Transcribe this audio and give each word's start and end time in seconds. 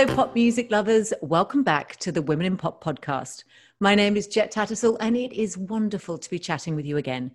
Hello, 0.00 0.16
pop 0.16 0.34
music 0.34 0.70
lovers. 0.70 1.12
Welcome 1.20 1.62
back 1.62 1.96
to 1.96 2.10
the 2.10 2.22
Women 2.22 2.46
in 2.46 2.56
Pop 2.56 2.82
podcast. 2.82 3.44
My 3.80 3.94
name 3.94 4.16
is 4.16 4.26
Jet 4.26 4.50
Tattersall, 4.50 4.96
and 4.98 5.14
it 5.14 5.30
is 5.34 5.58
wonderful 5.58 6.16
to 6.16 6.30
be 6.30 6.38
chatting 6.38 6.74
with 6.74 6.86
you 6.86 6.96
again. 6.96 7.32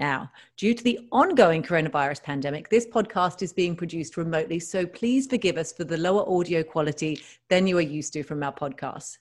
Now, 0.00 0.32
due 0.56 0.74
to 0.74 0.82
the 0.82 0.98
ongoing 1.12 1.62
coronavirus 1.62 2.24
pandemic, 2.24 2.70
this 2.70 2.88
podcast 2.88 3.40
is 3.40 3.52
being 3.52 3.76
produced 3.76 4.16
remotely, 4.16 4.58
so 4.58 4.84
please 4.84 5.28
forgive 5.28 5.56
us 5.56 5.72
for 5.72 5.84
the 5.84 5.96
lower 5.96 6.28
audio 6.28 6.64
quality 6.64 7.22
than 7.50 7.68
you 7.68 7.78
are 7.78 7.82
used 7.82 8.14
to 8.14 8.24
from 8.24 8.42
our 8.42 8.52
podcasts. 8.52 9.18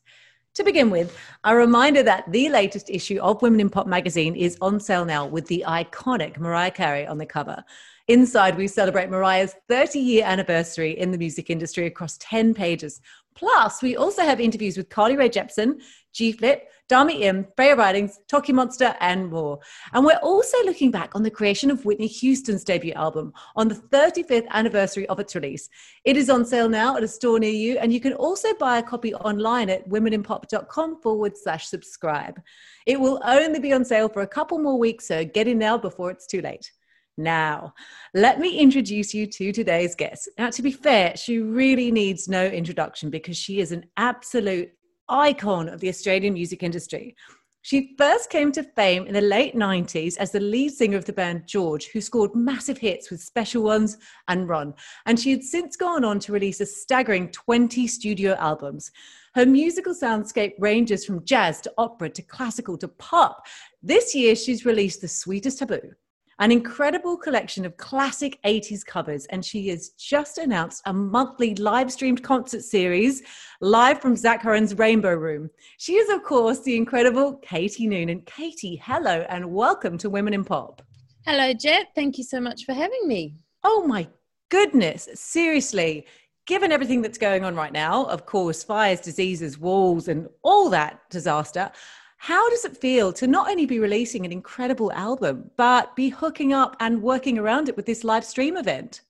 To 0.56 0.64
begin 0.64 0.90
with, 0.90 1.16
a 1.44 1.56
reminder 1.56 2.02
that 2.02 2.32
the 2.32 2.50
latest 2.50 2.90
issue 2.90 3.20
of 3.20 3.44
Women 3.44 3.60
in 3.60 3.70
Pop 3.70 3.86
magazine 3.86 4.36
is 4.36 4.58
on 4.60 4.80
sale 4.80 5.06
now 5.06 5.28
with 5.28 5.46
the 5.46 5.64
iconic 5.68 6.40
Mariah 6.40 6.72
Carey 6.72 7.06
on 7.06 7.20
the 7.20 7.28
cover. 7.28 7.64
Inside, 8.08 8.56
we 8.56 8.68
celebrate 8.68 9.10
Mariah's 9.10 9.56
30 9.68 10.00
year 10.00 10.24
anniversary 10.26 10.98
in 10.98 11.12
the 11.12 11.18
music 11.18 11.50
industry 11.50 11.88
across 11.88 12.18
10 12.20 12.54
pages. 12.54 13.02
Plus, 13.36 13.82
we 13.82 13.98
also 13.98 14.22
have 14.22 14.40
interviews 14.40 14.78
with 14.78 14.88
Carly 14.88 15.18
Rae 15.18 15.30
Jepsen, 15.30 15.82
G 16.14 16.32
Flip, 16.32 16.70
Dami 16.90 17.20
Im, 17.20 17.46
Freya 17.58 17.76
Ridings, 17.76 18.20
Tokimonsta, 18.32 18.96
and 19.02 19.30
more. 19.30 19.60
And 19.92 20.06
we're 20.06 20.20
also 20.24 20.58
looking 20.64 20.90
back 20.90 21.16
on 21.16 21.22
the 21.22 21.30
creation 21.30 21.70
of 21.70 21.84
Whitney 21.84 22.08
Houston's 22.08 22.64
debut 22.64 22.94
album 22.94 23.34
on 23.58 23.68
the 23.68 23.76
35th 23.76 24.48
anniversary 24.52 25.06
of 25.10 25.20
its 25.20 25.36
release. 25.36 25.68
It 26.06 26.16
is 26.16 26.30
on 26.30 26.46
sale 26.46 26.70
now 26.70 26.96
at 26.96 27.04
a 27.04 27.10
store 27.10 27.40
near 27.40 27.52
you, 27.52 27.78
and 27.78 27.92
you 27.92 28.00
can 28.00 28.14
also 28.14 28.54
buy 28.54 28.78
a 28.78 28.84
copy 28.84 29.14
online 29.16 29.70
at 29.70 29.88
womeninpop.com 29.90 31.02
forward 31.02 31.38
slash 31.38 31.68
subscribe. 31.68 32.42
It 32.86 33.02
will 33.02 33.22
only 33.26 33.60
be 33.60 33.74
on 33.74 33.84
sale 33.84 34.08
for 34.08 34.22
a 34.22 34.28
couple 34.28 34.60
more 34.60 34.80
weeks, 34.80 35.08
so 35.08 35.26
get 35.26 35.50
in 35.50 35.60
now 35.60 35.78
before 35.78 36.10
it's 36.10 36.26
too 36.26 36.42
late. 36.42 36.72
Now, 37.18 37.74
let 38.14 38.40
me 38.40 38.60
introduce 38.60 39.12
you 39.12 39.26
to 39.26 39.52
today's 39.52 39.96
guest. 39.96 40.30
Now, 40.38 40.52
to 40.52 40.62
be 40.62 40.72
fair, 40.72 41.18
she 41.18 41.40
really 41.40 41.92
needs 41.92 42.28
no 42.28 42.46
introduction 42.46 43.10
because 43.10 43.36
she 43.36 43.60
is 43.60 43.72
an 43.72 43.86
absolute 43.98 44.70
icon 45.10 45.68
of 45.68 45.80
the 45.80 45.90
Australian 45.90 46.36
music 46.36 46.62
industry. 46.62 47.16
She 47.64 47.96
first 47.98 48.30
came 48.30 48.52
to 48.52 48.64
fame 48.64 49.08
in 49.08 49.14
the 49.16 49.20
late 49.22 49.56
90s 49.56 50.16
as 50.18 50.32
the 50.32 50.40
lead 50.40 50.74
singer 50.74 50.96
of 50.96 51.06
the 51.06 51.12
band 51.12 51.48
George, 51.48 51.88
who 51.88 52.02
scored 52.02 52.36
massive 52.36 52.78
hits 52.78 53.10
with 53.10 53.20
Special 53.20 53.64
Ones 53.64 53.98
and 54.28 54.48
Run. 54.48 54.76
And 55.08 55.20
she 55.20 55.32
had 55.32 55.44
since 55.44 55.76
gone 55.76 56.06
on 56.06 56.20
to 56.20 56.32
release 56.32 56.62
a 56.62 56.68
staggering 56.68 57.32
20 57.32 57.88
studio 57.88 58.36
albums. 58.36 58.92
Her 59.34 59.46
musical 59.46 59.96
soundscape 59.96 60.54
ranges 60.60 61.04
from 61.04 61.26
jazz 61.26 61.60
to 61.62 61.74
opera 61.80 62.10
to 62.12 62.22
classical 62.22 62.78
to 62.78 62.88
pop. 62.88 63.48
This 63.82 64.14
year, 64.14 64.36
she's 64.36 64.66
released 64.66 65.02
The 65.02 65.08
Sweetest 65.08 65.60
Taboo 65.60 65.92
an 66.40 66.52
incredible 66.52 67.18
collection 67.18 67.66
of 67.66 67.76
classic 67.78 68.40
80s 68.46 68.86
covers, 68.86 69.26
and 69.28 69.44
she 69.44 69.70
has 69.70 69.90
just 69.90 70.38
announced 70.38 70.84
a 70.86 70.94
monthly 70.94 71.56
live 71.56 71.92
streamed 71.92 72.22
concert 72.22 72.64
series 72.64 73.24
live 73.60 74.00
from 74.00 74.16
Zac 74.16 74.44
Hurren's 74.44 74.78
Rainbow 74.78 75.16
Room. 75.16 75.50
She 75.80 75.94
is, 75.96 76.10
of 76.10 76.24
course, 76.24 76.60
the 76.62 76.78
incredible 76.78 77.38
Katie 77.38 77.88
Noonan. 77.88 78.22
Katie, 78.28 78.80
hello, 78.84 79.26
and 79.30 79.52
welcome 79.52 79.98
to 79.98 80.12
Women 80.12 80.36
in 80.36 80.46
Pop. 80.46 80.84
Hello, 81.26 81.54
Jet. 81.54 81.88
Thank 81.96 82.20
you 82.20 82.24
so 82.24 82.40
much 82.40 82.66
for 82.66 82.74
having 82.74 83.08
me. 83.08 83.36
Oh, 83.64 83.88
my 83.88 84.08
goodness. 84.50 85.10
Seriously, 85.16 86.06
given 86.46 86.72
everything 86.72 87.02
that's 87.02 87.18
going 87.18 87.46
on 87.46 87.56
right 87.56 87.74
now, 87.74 88.06
of 88.06 88.28
course, 88.28 88.64
fires, 88.64 89.02
diseases, 89.02 89.58
walls, 89.58 90.08
and 90.08 90.28
all 90.44 90.70
that 90.70 91.02
disaster, 91.10 91.72
how 92.18 92.50
does 92.50 92.66
it 92.66 92.76
feel 92.76 93.14
to 93.14 93.28
not 93.28 93.50
only 93.50 93.66
be 93.66 93.80
releasing 93.80 94.26
an 94.26 94.32
incredible 94.32 94.92
album, 94.94 95.52
but 95.56 95.96
be 95.96 96.10
hooking 96.10 96.52
up 96.52 96.76
and 96.80 97.02
working 97.02 97.38
around 97.38 97.70
it 97.70 97.76
with 97.76 97.86
this 97.86 98.04
live 98.04 98.26
stream 98.26 98.58
event? 98.58 99.02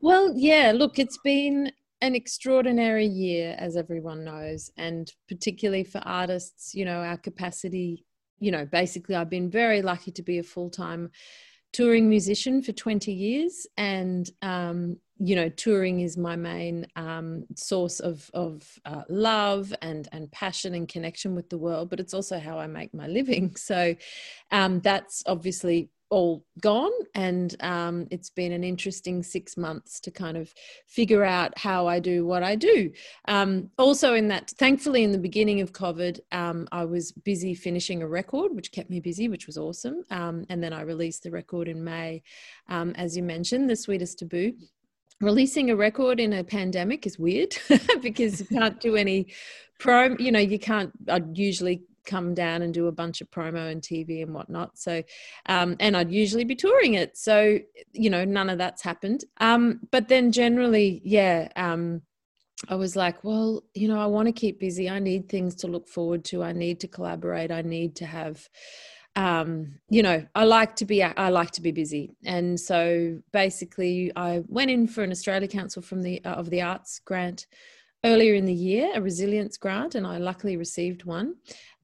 Well, 0.00 0.32
yeah, 0.36 0.72
look, 0.74 0.98
it's 0.98 1.18
been 1.24 1.72
an 2.02 2.14
extraordinary 2.14 3.06
year, 3.06 3.54
as 3.58 3.76
everyone 3.76 4.24
knows, 4.24 4.70
and 4.76 5.10
particularly 5.28 5.84
for 5.84 5.98
artists, 6.04 6.74
you 6.74 6.84
know, 6.84 7.00
our 7.00 7.16
capacity, 7.16 8.04
you 8.40 8.50
know, 8.50 8.66
basically, 8.66 9.14
I've 9.14 9.30
been 9.30 9.48
very 9.48 9.80
lucky 9.80 10.10
to 10.12 10.22
be 10.22 10.38
a 10.38 10.42
full 10.42 10.68
time 10.68 11.10
touring 11.72 12.08
musician 12.08 12.62
for 12.62 12.72
20 12.72 13.12
years 13.12 13.66
and 13.78 14.28
um, 14.42 14.98
you 15.24 15.36
know 15.36 15.48
touring 15.50 16.00
is 16.00 16.16
my 16.16 16.34
main 16.34 16.84
um, 16.96 17.44
source 17.54 18.00
of 18.00 18.28
of 18.34 18.68
uh, 18.84 19.02
love 19.08 19.72
and 19.80 20.08
and 20.10 20.30
passion 20.32 20.74
and 20.74 20.88
connection 20.88 21.36
with 21.36 21.48
the 21.48 21.58
world 21.58 21.88
but 21.88 22.00
it's 22.00 22.12
also 22.12 22.38
how 22.40 22.58
i 22.58 22.66
make 22.66 22.92
my 22.92 23.06
living. 23.06 23.54
So 23.72 23.94
um, 24.50 24.80
that's 24.80 25.22
obviously 25.26 25.88
all 26.10 26.44
gone 26.60 26.90
and 27.14 27.54
um, 27.60 28.06
it's 28.10 28.28
been 28.28 28.52
an 28.52 28.64
interesting 28.64 29.22
six 29.22 29.56
months 29.56 30.00
to 30.00 30.10
kind 30.10 30.36
of 30.36 30.52
figure 30.86 31.24
out 31.24 31.56
how 31.56 31.86
i 31.86 32.00
do 32.00 32.26
what 32.26 32.42
i 32.42 32.56
do. 32.56 32.90
Um, 33.28 33.70
also 33.78 34.14
in 34.14 34.28
that 34.28 34.50
thankfully 34.58 35.04
in 35.04 35.12
the 35.12 35.18
beginning 35.28 35.60
of 35.60 35.72
covid 35.72 36.18
um, 36.32 36.66
i 36.72 36.84
was 36.84 37.12
busy 37.12 37.54
finishing 37.54 38.02
a 38.02 38.08
record 38.08 38.52
which 38.52 38.72
kept 38.72 38.90
me 38.90 38.98
busy 39.00 39.28
which 39.28 39.46
was 39.46 39.56
awesome. 39.56 40.02
Um, 40.10 40.44
and 40.48 40.62
then 40.62 40.72
i 40.72 40.82
released 40.82 41.22
the 41.22 41.30
record 41.30 41.68
in 41.68 41.84
may. 41.84 42.22
As 42.68 43.16
you 43.16 43.22
mentioned 43.22 43.70
the 43.70 43.76
sweetest 43.76 44.18
taboo 44.18 44.52
releasing 45.22 45.70
a 45.70 45.76
record 45.76 46.20
in 46.20 46.32
a 46.32 46.44
pandemic 46.44 47.06
is 47.06 47.18
weird 47.18 47.56
because 48.02 48.40
you 48.40 48.46
can't 48.46 48.80
do 48.80 48.96
any 48.96 49.26
pro 49.78 50.16
you 50.18 50.30
know 50.30 50.38
you 50.38 50.58
can't 50.58 50.92
i'd 51.08 51.36
usually 51.38 51.82
come 52.04 52.34
down 52.34 52.62
and 52.62 52.74
do 52.74 52.88
a 52.88 52.92
bunch 52.92 53.20
of 53.20 53.30
promo 53.30 53.70
and 53.70 53.80
tv 53.80 54.22
and 54.22 54.34
whatnot 54.34 54.76
so 54.76 55.02
um, 55.46 55.76
and 55.78 55.96
i'd 55.96 56.10
usually 56.10 56.44
be 56.44 56.56
touring 56.56 56.94
it 56.94 57.16
so 57.16 57.58
you 57.92 58.10
know 58.10 58.24
none 58.24 58.50
of 58.50 58.58
that's 58.58 58.82
happened 58.82 59.24
um, 59.40 59.80
but 59.90 60.08
then 60.08 60.32
generally 60.32 61.00
yeah 61.04 61.48
um, 61.56 62.02
I 62.68 62.76
was 62.76 62.94
like, 62.94 63.24
well, 63.24 63.64
you 63.74 63.88
know, 63.88 63.98
I 63.98 64.06
want 64.06 64.26
to 64.26 64.32
keep 64.32 64.60
busy. 64.60 64.88
I 64.88 65.00
need 65.00 65.28
things 65.28 65.56
to 65.56 65.66
look 65.66 65.88
forward 65.88 66.24
to. 66.26 66.44
I 66.44 66.52
need 66.52 66.78
to 66.80 66.86
collaborate. 66.88 67.50
I 67.50 67.62
need 67.62 67.96
to 67.96 68.06
have 68.06 68.48
um, 69.14 69.74
you 69.90 70.02
know, 70.02 70.24
I 70.34 70.44
like 70.44 70.74
to 70.76 70.84
be 70.84 71.02
I 71.02 71.28
like 71.28 71.50
to 71.52 71.60
be 71.60 71.70
busy, 71.70 72.16
and 72.24 72.58
so 72.58 73.20
basically, 73.32 74.10
I 74.16 74.42
went 74.46 74.70
in 74.70 74.86
for 74.86 75.04
an 75.04 75.10
Australia 75.10 75.48
Council 75.48 75.82
from 75.82 76.02
the 76.02 76.24
uh, 76.24 76.32
of 76.32 76.48
the 76.48 76.62
Arts 76.62 76.98
grant 77.00 77.46
earlier 78.04 78.34
in 78.34 78.46
the 78.46 78.54
year, 78.54 78.90
a 78.94 79.00
resilience 79.00 79.56
grant, 79.58 79.94
and 79.94 80.06
I 80.06 80.18
luckily 80.18 80.56
received 80.56 81.04
one. 81.04 81.36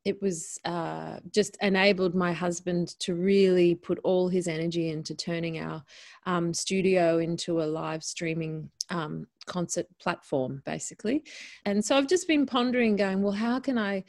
It 0.04 0.22
was 0.22 0.58
uh, 0.64 1.18
just 1.34 1.58
enabled 1.60 2.14
my 2.14 2.32
husband 2.32 2.98
to 3.00 3.14
really 3.14 3.74
put 3.74 3.98
all 4.04 4.28
his 4.28 4.48
energy 4.48 4.88
into 4.88 5.14
turning 5.14 5.58
our 5.58 5.84
um, 6.24 6.54
studio 6.54 7.18
into 7.18 7.60
a 7.60 7.64
live 7.64 8.02
streaming 8.02 8.70
um, 8.88 9.26
concert 9.48 9.86
platform 9.98 10.62
basically 10.64 11.24
and 11.64 11.84
so 11.84 11.96
i've 11.96 12.06
just 12.06 12.28
been 12.28 12.46
pondering 12.46 12.96
going 12.96 13.22
well 13.22 13.32
how 13.32 13.58
can 13.58 13.78
i 13.78 14.04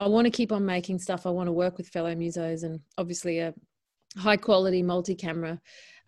i 0.00 0.06
want 0.06 0.24
to 0.24 0.30
keep 0.30 0.52
on 0.52 0.64
making 0.64 0.98
stuff 0.98 1.26
i 1.26 1.30
want 1.30 1.46
to 1.46 1.52
work 1.52 1.78
with 1.78 1.88
fellow 1.88 2.14
musos 2.14 2.64
and 2.64 2.80
obviously 2.98 3.38
a 3.38 3.54
high 4.16 4.36
quality 4.36 4.82
multi-camera 4.82 5.60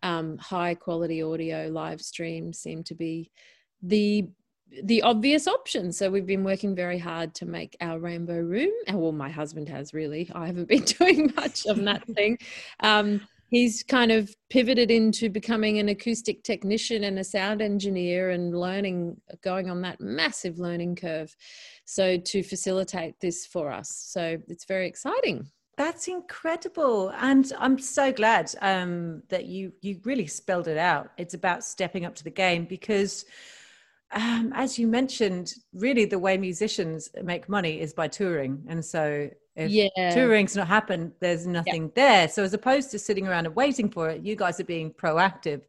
um, 0.03 0.37
high 0.37 0.75
quality 0.75 1.23
audio 1.23 1.69
live 1.69 2.01
stream 2.01 2.53
seem 2.53 2.85
to 2.85 2.95
be 2.95 3.31
the 3.83 4.29
the 4.83 5.03
obvious 5.03 5.47
option. 5.47 5.93
So 5.93 6.11
we've 6.11 6.27
been 6.27 6.45
working 6.45 6.75
very 6.75 6.99
hard 6.99 7.35
to 7.37 7.47
make 7.47 7.77
our 7.81 7.99
rainbow 7.99 8.39
room. 8.39 8.73
Well, 8.93 9.13
my 9.13 9.31
husband 9.31 9.69
has 9.69 9.95
really. 9.95 10.31
I 10.35 10.47
haven't 10.47 10.69
been 10.69 10.83
doing 10.99 11.33
much 11.37 11.67
of 11.67 11.77
that 11.85 12.07
thing. 12.09 12.39
Um, 12.81 13.21
he's 13.49 13.83
kind 13.83 14.11
of 14.11 14.35
pivoted 14.51 14.91
into 14.91 15.29
becoming 15.29 15.79
an 15.79 15.89
acoustic 15.89 16.43
technician 16.43 17.05
and 17.05 17.19
a 17.19 17.25
sound 17.25 17.63
engineer 17.63 18.31
and 18.31 18.59
learning 18.59 19.21
going 19.43 19.71
on 19.71 19.83
that 19.83 20.01
massive 20.01 20.59
learning 20.59 20.97
curve. 20.97 21.35
So 21.85 22.17
to 22.19 22.43
facilitate 22.43 23.21
this 23.21 23.47
for 23.47 23.71
us. 23.71 23.91
So 23.91 24.39
it's 24.49 24.65
very 24.65 24.87
exciting. 24.87 25.47
That's 25.77 26.07
incredible. 26.07 27.13
And 27.19 27.53
i'm 27.59 27.79
so 27.79 28.13
glad 28.13 28.55
um, 28.61 29.23
that 29.29 29.47
you 29.47 29.73
you 29.81 30.01
really 30.05 30.27
spelled 30.27 30.69
it 30.69 30.79
out. 30.79 31.11
It's 31.19 31.35
about 31.35 31.65
stepping 31.65 32.05
up 32.05 32.15
to 32.17 32.25
the 32.25 32.31
game 32.31 32.65
because 32.65 33.25
um, 34.13 34.53
as 34.55 34.79
you 34.79 34.87
mentioned, 34.87 35.55
really 35.73 36.05
the 36.05 36.19
way 36.19 36.37
musicians 36.37 37.09
make 37.23 37.49
money 37.49 37.81
is 37.81 37.93
by 37.93 38.07
touring. 38.07 38.63
And 38.69 38.85
so 38.85 39.29
if 39.57 39.71
yeah. 39.71 40.15
touring's 40.15 40.57
not 40.57 40.67
happened, 40.67 41.13
there's 41.21 41.47
nothing 41.47 41.85
yeah. 41.85 41.91
there. 41.95 42.29
So 42.29 42.43
as 42.43 42.55
opposed 42.55 42.91
to 42.91 42.99
sitting 42.99 43.27
around 43.27 43.47
and 43.47 43.55
waiting 43.55 43.89
for 43.91 44.09
it, 44.09 44.23
you 44.23 44.35
guys 44.35 44.59
are 44.59 44.65
being 44.65 44.93
proactive 44.93 45.63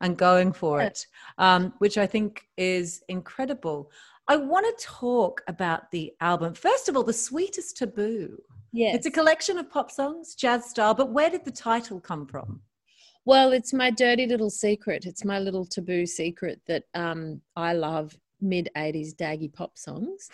and 0.00 0.16
going 0.16 0.52
for 0.52 0.80
yeah. 0.80 0.86
it, 0.86 1.06
um, 1.38 1.74
which 1.78 1.98
I 1.98 2.06
think 2.06 2.46
is 2.56 3.02
incredible. 3.08 3.90
I 4.28 4.36
want 4.36 4.66
to 4.66 4.84
talk 4.84 5.42
about 5.48 5.90
the 5.90 6.12
album. 6.20 6.54
First 6.54 6.88
of 6.88 6.96
all, 6.96 7.02
The 7.02 7.12
Sweetest 7.12 7.76
Taboo. 7.76 8.40
Yeah. 8.72 8.94
It's 8.94 9.06
a 9.06 9.10
collection 9.10 9.58
of 9.58 9.70
pop 9.70 9.90
songs, 9.90 10.34
jazz 10.34 10.70
style, 10.70 10.94
but 10.94 11.10
where 11.10 11.28
did 11.28 11.44
the 11.44 11.50
title 11.50 12.00
come 12.00 12.26
from? 12.26 12.60
Well, 13.24 13.52
it's 13.52 13.72
my 13.72 13.90
dirty 13.90 14.26
little 14.26 14.50
secret. 14.50 15.04
It's 15.04 15.24
my 15.24 15.38
little 15.38 15.64
taboo 15.64 16.06
secret 16.06 16.60
that 16.66 16.84
um, 16.94 17.40
I 17.56 17.72
love 17.72 18.16
mid 18.40 18.68
80s 18.76 19.14
daggy 19.14 19.52
pop 19.52 19.78
songs. 19.78 20.28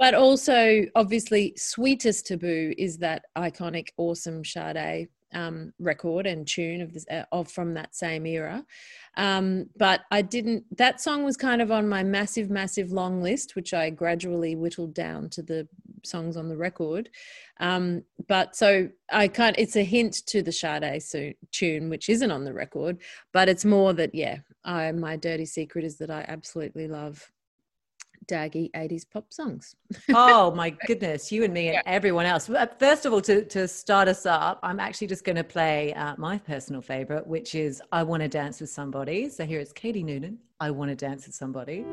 But 0.00 0.14
also, 0.14 0.86
obviously, 0.94 1.52
Sweetest 1.58 2.26
Taboo 2.26 2.72
is 2.78 2.96
that 2.98 3.26
iconic, 3.36 3.88
awesome 3.98 4.42
Sade 4.42 5.08
um, 5.34 5.74
record 5.78 6.26
and 6.26 6.48
tune 6.48 6.80
of 6.80 6.94
this 6.94 7.04
uh, 7.10 7.24
of 7.32 7.50
from 7.50 7.74
that 7.74 7.94
same 7.94 8.24
era. 8.24 8.64
Um, 9.18 9.66
but 9.76 10.00
I 10.10 10.22
didn't. 10.22 10.64
That 10.78 11.02
song 11.02 11.22
was 11.22 11.36
kind 11.36 11.60
of 11.60 11.70
on 11.70 11.86
my 11.86 12.02
massive, 12.02 12.48
massive 12.48 12.92
long 12.92 13.22
list, 13.22 13.54
which 13.54 13.74
I 13.74 13.90
gradually 13.90 14.56
whittled 14.56 14.94
down 14.94 15.28
to 15.30 15.42
the 15.42 15.68
songs 16.02 16.38
on 16.38 16.48
the 16.48 16.56
record. 16.56 17.10
Um, 17.58 18.02
but 18.26 18.56
so 18.56 18.88
I 19.12 19.28
can't. 19.28 19.58
It's 19.58 19.76
a 19.76 19.84
hint 19.84 20.24
to 20.28 20.42
the 20.42 20.50
Sade 20.50 21.02
so, 21.02 21.30
tune, 21.52 21.90
which 21.90 22.08
isn't 22.08 22.30
on 22.30 22.44
the 22.44 22.54
record, 22.54 22.96
but 23.34 23.50
it's 23.50 23.66
more 23.66 23.92
that 23.92 24.14
yeah. 24.14 24.38
I 24.64 24.92
my 24.92 25.16
dirty 25.16 25.44
secret 25.44 25.84
is 25.84 25.98
that 25.98 26.10
I 26.10 26.24
absolutely 26.26 26.88
love 26.88 27.30
daggy 28.26 28.70
80s 28.72 29.04
pop 29.10 29.32
songs. 29.32 29.76
oh 30.10 30.50
my 30.50 30.70
goodness, 30.86 31.32
you 31.32 31.44
and 31.44 31.54
me 31.54 31.68
and 31.68 31.74
yeah. 31.74 31.82
everyone 31.86 32.26
else. 32.26 32.48
Uh, 32.50 32.66
first 32.78 33.06
of 33.06 33.12
all, 33.12 33.20
to, 33.22 33.44
to 33.46 33.66
start 33.66 34.08
us 34.08 34.26
up, 34.26 34.60
I'm 34.62 34.78
actually 34.78 35.06
just 35.06 35.24
going 35.24 35.36
to 35.36 35.44
play 35.44 35.94
uh, 35.94 36.14
my 36.18 36.38
personal 36.38 36.82
favorite, 36.82 37.26
which 37.26 37.54
is 37.54 37.82
I 37.92 38.02
Want 38.02 38.22
to 38.22 38.28
Dance 38.28 38.60
with 38.60 38.70
Somebody. 38.70 39.28
So 39.28 39.46
here 39.46 39.58
is 39.60 39.70
it's 39.70 39.72
Katie 39.72 40.02
Noonan, 40.02 40.38
I 40.58 40.72
Want 40.72 40.90
to 40.90 40.96
Dance 40.96 41.26
with 41.26 41.34
Somebody. 41.36 41.84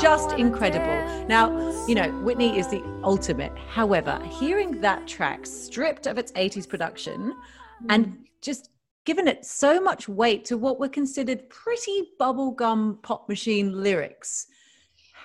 Just 0.00 0.32
incredible. 0.32 1.26
Now, 1.28 1.50
you 1.86 1.94
know, 1.94 2.10
Whitney 2.22 2.58
is 2.58 2.68
the 2.68 2.82
ultimate. 3.04 3.52
However, 3.68 4.20
hearing 4.24 4.80
that 4.80 5.06
track 5.06 5.46
stripped 5.46 6.06
of 6.06 6.18
its 6.18 6.32
80s 6.32 6.68
production 6.68 7.34
and 7.88 8.06
mm. 8.06 8.16
just 8.40 8.70
given 9.04 9.28
it 9.28 9.44
so 9.44 9.80
much 9.80 10.08
weight 10.08 10.44
to 10.46 10.56
what 10.56 10.80
were 10.80 10.88
considered 10.88 11.48
pretty 11.50 12.08
bubblegum 12.18 13.02
pop 13.02 13.28
machine 13.28 13.82
lyrics. 13.82 14.46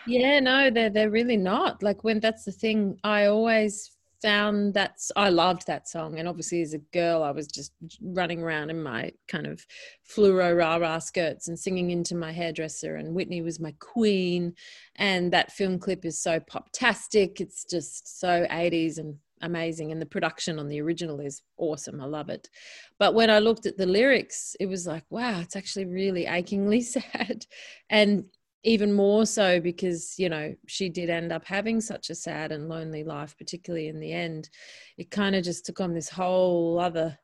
Yeah, 0.05 0.39
no, 0.39 0.69
they're 0.69 0.89
they're 0.89 1.09
really 1.09 1.37
not. 1.37 1.81
Like 1.81 2.03
when 2.03 2.19
that's 2.19 2.45
the 2.45 2.51
thing, 2.51 2.99
I 3.03 3.25
always 3.25 3.91
found 4.21 4.73
that's 4.73 5.11
I 5.15 5.29
loved 5.29 5.67
that 5.67 5.87
song, 5.89 6.19
and 6.19 6.27
obviously 6.27 6.61
as 6.61 6.73
a 6.73 6.79
girl, 6.79 7.23
I 7.23 7.31
was 7.31 7.47
just 7.47 7.71
running 8.01 8.41
around 8.41 8.69
in 8.69 8.81
my 8.83 9.11
kind 9.27 9.47
of 9.47 9.65
fluoro 10.07 10.55
rah 10.57 10.75
rah 10.75 10.99
skirts 10.99 11.47
and 11.47 11.57
singing 11.57 11.89
into 11.91 12.15
my 12.15 12.31
hairdresser, 12.31 12.95
and 12.97 13.15
Whitney 13.15 13.41
was 13.41 13.59
my 13.59 13.73
queen, 13.79 14.53
and 14.95 15.33
that 15.33 15.51
film 15.51 15.79
clip 15.79 16.05
is 16.05 16.19
so 16.21 16.39
pop-tastic. 16.39 17.41
It's 17.41 17.65
just 17.65 18.19
so 18.19 18.45
80s 18.49 18.99
and 18.99 19.15
amazing 19.41 19.91
and 19.91 20.01
the 20.01 20.05
production 20.05 20.59
on 20.59 20.69
the 20.69 20.79
original 20.81 21.19
is 21.19 21.41
awesome 21.57 21.99
i 21.99 22.05
love 22.05 22.29
it 22.29 22.49
but 22.97 23.13
when 23.13 23.29
i 23.29 23.37
looked 23.37 23.65
at 23.65 23.77
the 23.77 23.85
lyrics 23.85 24.55
it 24.61 24.65
was 24.65 24.87
like 24.87 25.03
wow 25.09 25.41
it's 25.41 25.57
actually 25.57 25.85
really 25.85 26.25
achingly 26.25 26.81
sad 26.97 27.45
and 27.89 28.23
even 28.65 28.91
more 28.91 29.25
so 29.25 29.59
because 29.59 30.17
you 30.17 30.27
know 30.27 30.55
she 30.67 30.89
did 30.89 31.09
end 31.09 31.31
up 31.31 31.45
having 31.45 31.79
such 31.79 32.09
a 32.09 32.15
sad 32.15 32.51
and 32.51 32.67
lonely 32.67 33.03
life 33.03 33.37
particularly 33.37 33.87
in 33.87 33.99
the 33.99 34.11
end. 34.11 34.49
It 34.97 35.11
kind 35.11 35.35
of 35.35 35.43
just 35.43 35.65
took 35.65 35.79
on 35.79 35.93
this 35.93 36.09
whole 36.09 36.79
other 36.79 37.17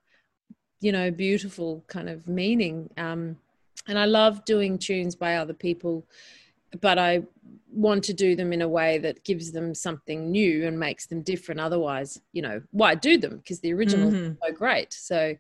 you 0.80 0.92
know 0.92 1.12
beautiful 1.12 1.84
kind 1.88 2.10
of 2.10 2.28
meaning. 2.28 2.90
Um 2.98 3.38
and 3.88 3.98
i 3.98 4.06
love 4.06 4.46
doing 4.46 4.78
tunes 4.78 5.16
by 5.16 5.36
other 5.36 5.54
people 5.54 6.06
but 6.80 6.98
I 6.98 7.24
want 7.74 8.04
to 8.04 8.14
do 8.14 8.36
them 8.36 8.52
in 8.52 8.62
a 8.62 8.68
way 8.68 8.98
that 8.98 9.24
gives 9.24 9.52
them 9.52 9.74
something 9.74 10.30
new 10.30 10.68
and 10.68 10.80
makes 10.80 11.08
them 11.08 11.22
different. 11.22 11.60
Otherwise, 11.60 12.20
you 12.34 12.42
know, 12.42 12.62
why 12.72 12.96
do 12.96 13.18
them? 13.18 13.38
Because 13.38 13.60
the 13.62 13.74
original 13.74 14.12
mm-hmm. 14.12 14.32
is 14.32 14.38
so 14.46 14.54
great. 14.54 14.94
So 14.94 15.36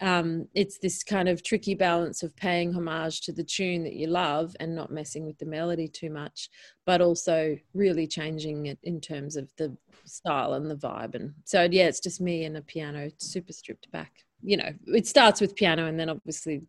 um, 0.00 0.48
it's 0.54 0.78
this 0.78 1.02
kind 1.02 1.28
of 1.28 1.42
tricky 1.42 1.74
balance 1.74 2.22
of 2.22 2.34
paying 2.36 2.72
homage 2.72 3.20
to 3.22 3.32
the 3.32 3.44
tune 3.44 3.84
that 3.84 3.94
you 3.94 4.06
love 4.06 4.56
and 4.60 4.74
not 4.74 4.92
messing 4.92 5.26
with 5.26 5.38
the 5.38 5.46
melody 5.46 5.88
too 5.88 6.10
much, 6.10 6.50
but 6.86 7.00
also 7.00 7.58
really 7.74 8.06
changing 8.06 8.66
it 8.66 8.78
in 8.84 9.00
terms 9.00 9.36
of 9.36 9.50
the 9.56 9.76
style 10.04 10.54
and 10.54 10.70
the 10.70 10.76
vibe. 10.76 11.14
And 11.14 11.34
so, 11.44 11.68
yeah, 11.70 11.86
it's 11.86 12.00
just 12.00 12.20
me 12.20 12.44
and 12.44 12.56
a 12.56 12.62
piano 12.62 13.10
super 13.18 13.52
stripped 13.52 13.90
back. 13.90 14.12
You 14.42 14.56
know, 14.56 14.72
it 14.86 15.06
starts 15.06 15.40
with 15.40 15.56
piano 15.56 15.86
and 15.86 15.98
then 15.98 16.08
obviously 16.08 16.62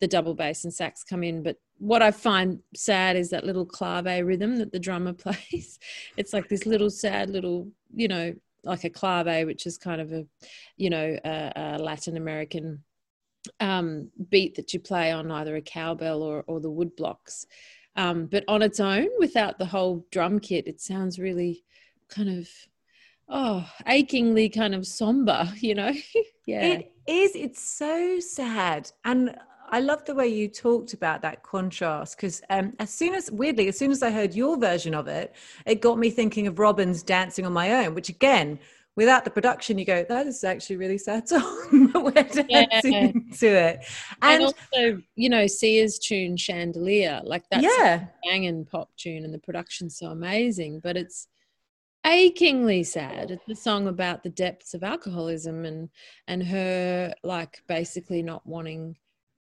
the 0.00 0.08
double 0.08 0.34
bass 0.34 0.64
and 0.64 0.72
sax 0.72 1.04
come 1.04 1.22
in. 1.22 1.42
But 1.42 1.56
what 1.80 2.02
I 2.02 2.10
find 2.10 2.60
sad 2.76 3.16
is 3.16 3.30
that 3.30 3.44
little 3.44 3.64
clave 3.64 4.24
rhythm 4.24 4.58
that 4.58 4.70
the 4.70 4.78
drummer 4.78 5.12
plays. 5.24 5.78
It's 6.16 6.32
like 6.32 6.48
this 6.48 6.66
little 6.66 6.90
sad 6.90 7.30
little, 7.30 7.68
you 7.92 8.06
know, 8.06 8.34
like 8.64 8.84
a 8.84 8.90
clave, 8.90 9.46
which 9.46 9.66
is 9.66 9.78
kind 9.78 10.00
of 10.00 10.12
a, 10.12 10.26
you 10.76 10.90
know, 10.90 11.18
a, 11.24 11.52
a 11.56 11.78
Latin 11.78 12.18
American 12.18 12.84
um, 13.60 14.10
beat 14.28 14.54
that 14.56 14.74
you 14.74 14.80
play 14.80 15.10
on 15.10 15.30
either 15.30 15.56
a 15.56 15.62
cowbell 15.62 16.22
or, 16.22 16.44
or 16.46 16.60
the 16.60 16.70
wood 16.70 16.94
blocks. 16.96 17.46
Um, 17.96 18.26
but 18.26 18.44
on 18.46 18.62
its 18.62 18.78
own, 18.78 19.08
without 19.18 19.58
the 19.58 19.64
whole 19.64 20.06
drum 20.12 20.38
kit, 20.38 20.68
it 20.68 20.80
sounds 20.80 21.18
really 21.18 21.64
kind 22.10 22.28
of 22.28 22.48
oh 23.30 23.66
achingly 23.86 24.48
kind 24.48 24.74
of 24.74 24.86
somber 24.86 25.48
you 25.56 25.74
know 25.74 25.92
yeah 26.46 26.62
it 26.62 26.92
is 27.06 27.32
it's 27.36 27.62
so 27.62 28.18
sad 28.18 28.90
and 29.04 29.34
I 29.70 29.80
love 29.80 30.04
the 30.04 30.14
way 30.14 30.28
you 30.28 30.48
talked 30.48 30.92
about 30.92 31.22
that 31.22 31.42
contrast 31.42 32.16
because 32.16 32.42
um, 32.50 32.74
as 32.78 32.90
soon 32.92 33.14
as, 33.14 33.30
weirdly, 33.30 33.68
as 33.68 33.78
soon 33.78 33.90
as 33.90 34.02
I 34.02 34.10
heard 34.10 34.34
your 34.34 34.58
version 34.58 34.94
of 34.94 35.08
it, 35.08 35.34
it 35.66 35.80
got 35.80 35.98
me 35.98 36.10
thinking 36.10 36.46
of 36.46 36.56
Robyn's 36.56 37.02
Dancing 37.02 37.46
on 37.46 37.52
My 37.52 37.84
Own, 37.84 37.94
which 37.94 38.08
again, 38.08 38.58
without 38.96 39.24
the 39.24 39.30
production, 39.30 39.78
you 39.78 39.84
go, 39.84 40.04
that 40.08 40.26
is 40.26 40.42
actually 40.44 40.76
really 40.76 40.98
sad 40.98 41.28
song. 41.28 41.92
We're 41.94 42.10
dancing 42.10 42.48
yeah. 42.50 43.12
to 43.38 43.46
it. 43.46 43.84
And, 44.22 44.42
and, 44.42 44.42
also, 44.42 45.02
you 45.14 45.28
know, 45.28 45.46
Sia's 45.46 45.98
tune 45.98 46.36
Chandelier, 46.36 47.20
like 47.24 47.44
that's 47.50 47.62
yeah. 47.62 47.94
a 47.94 48.28
banging 48.28 48.64
pop 48.64 48.90
tune 48.96 49.24
and 49.24 49.32
the 49.32 49.38
production's 49.38 49.96
so 49.96 50.08
amazing, 50.08 50.80
but 50.80 50.96
it's 50.96 51.28
achingly 52.04 52.82
sad. 52.82 53.30
It's 53.30 53.48
a 53.48 53.54
song 53.54 53.88
about 53.88 54.22
the 54.22 54.30
depths 54.30 54.74
of 54.74 54.82
alcoholism 54.82 55.64
and 55.64 55.90
and 56.26 56.42
her 56.42 57.14
like 57.22 57.62
basically 57.66 58.22
not 58.22 58.46
wanting 58.46 58.96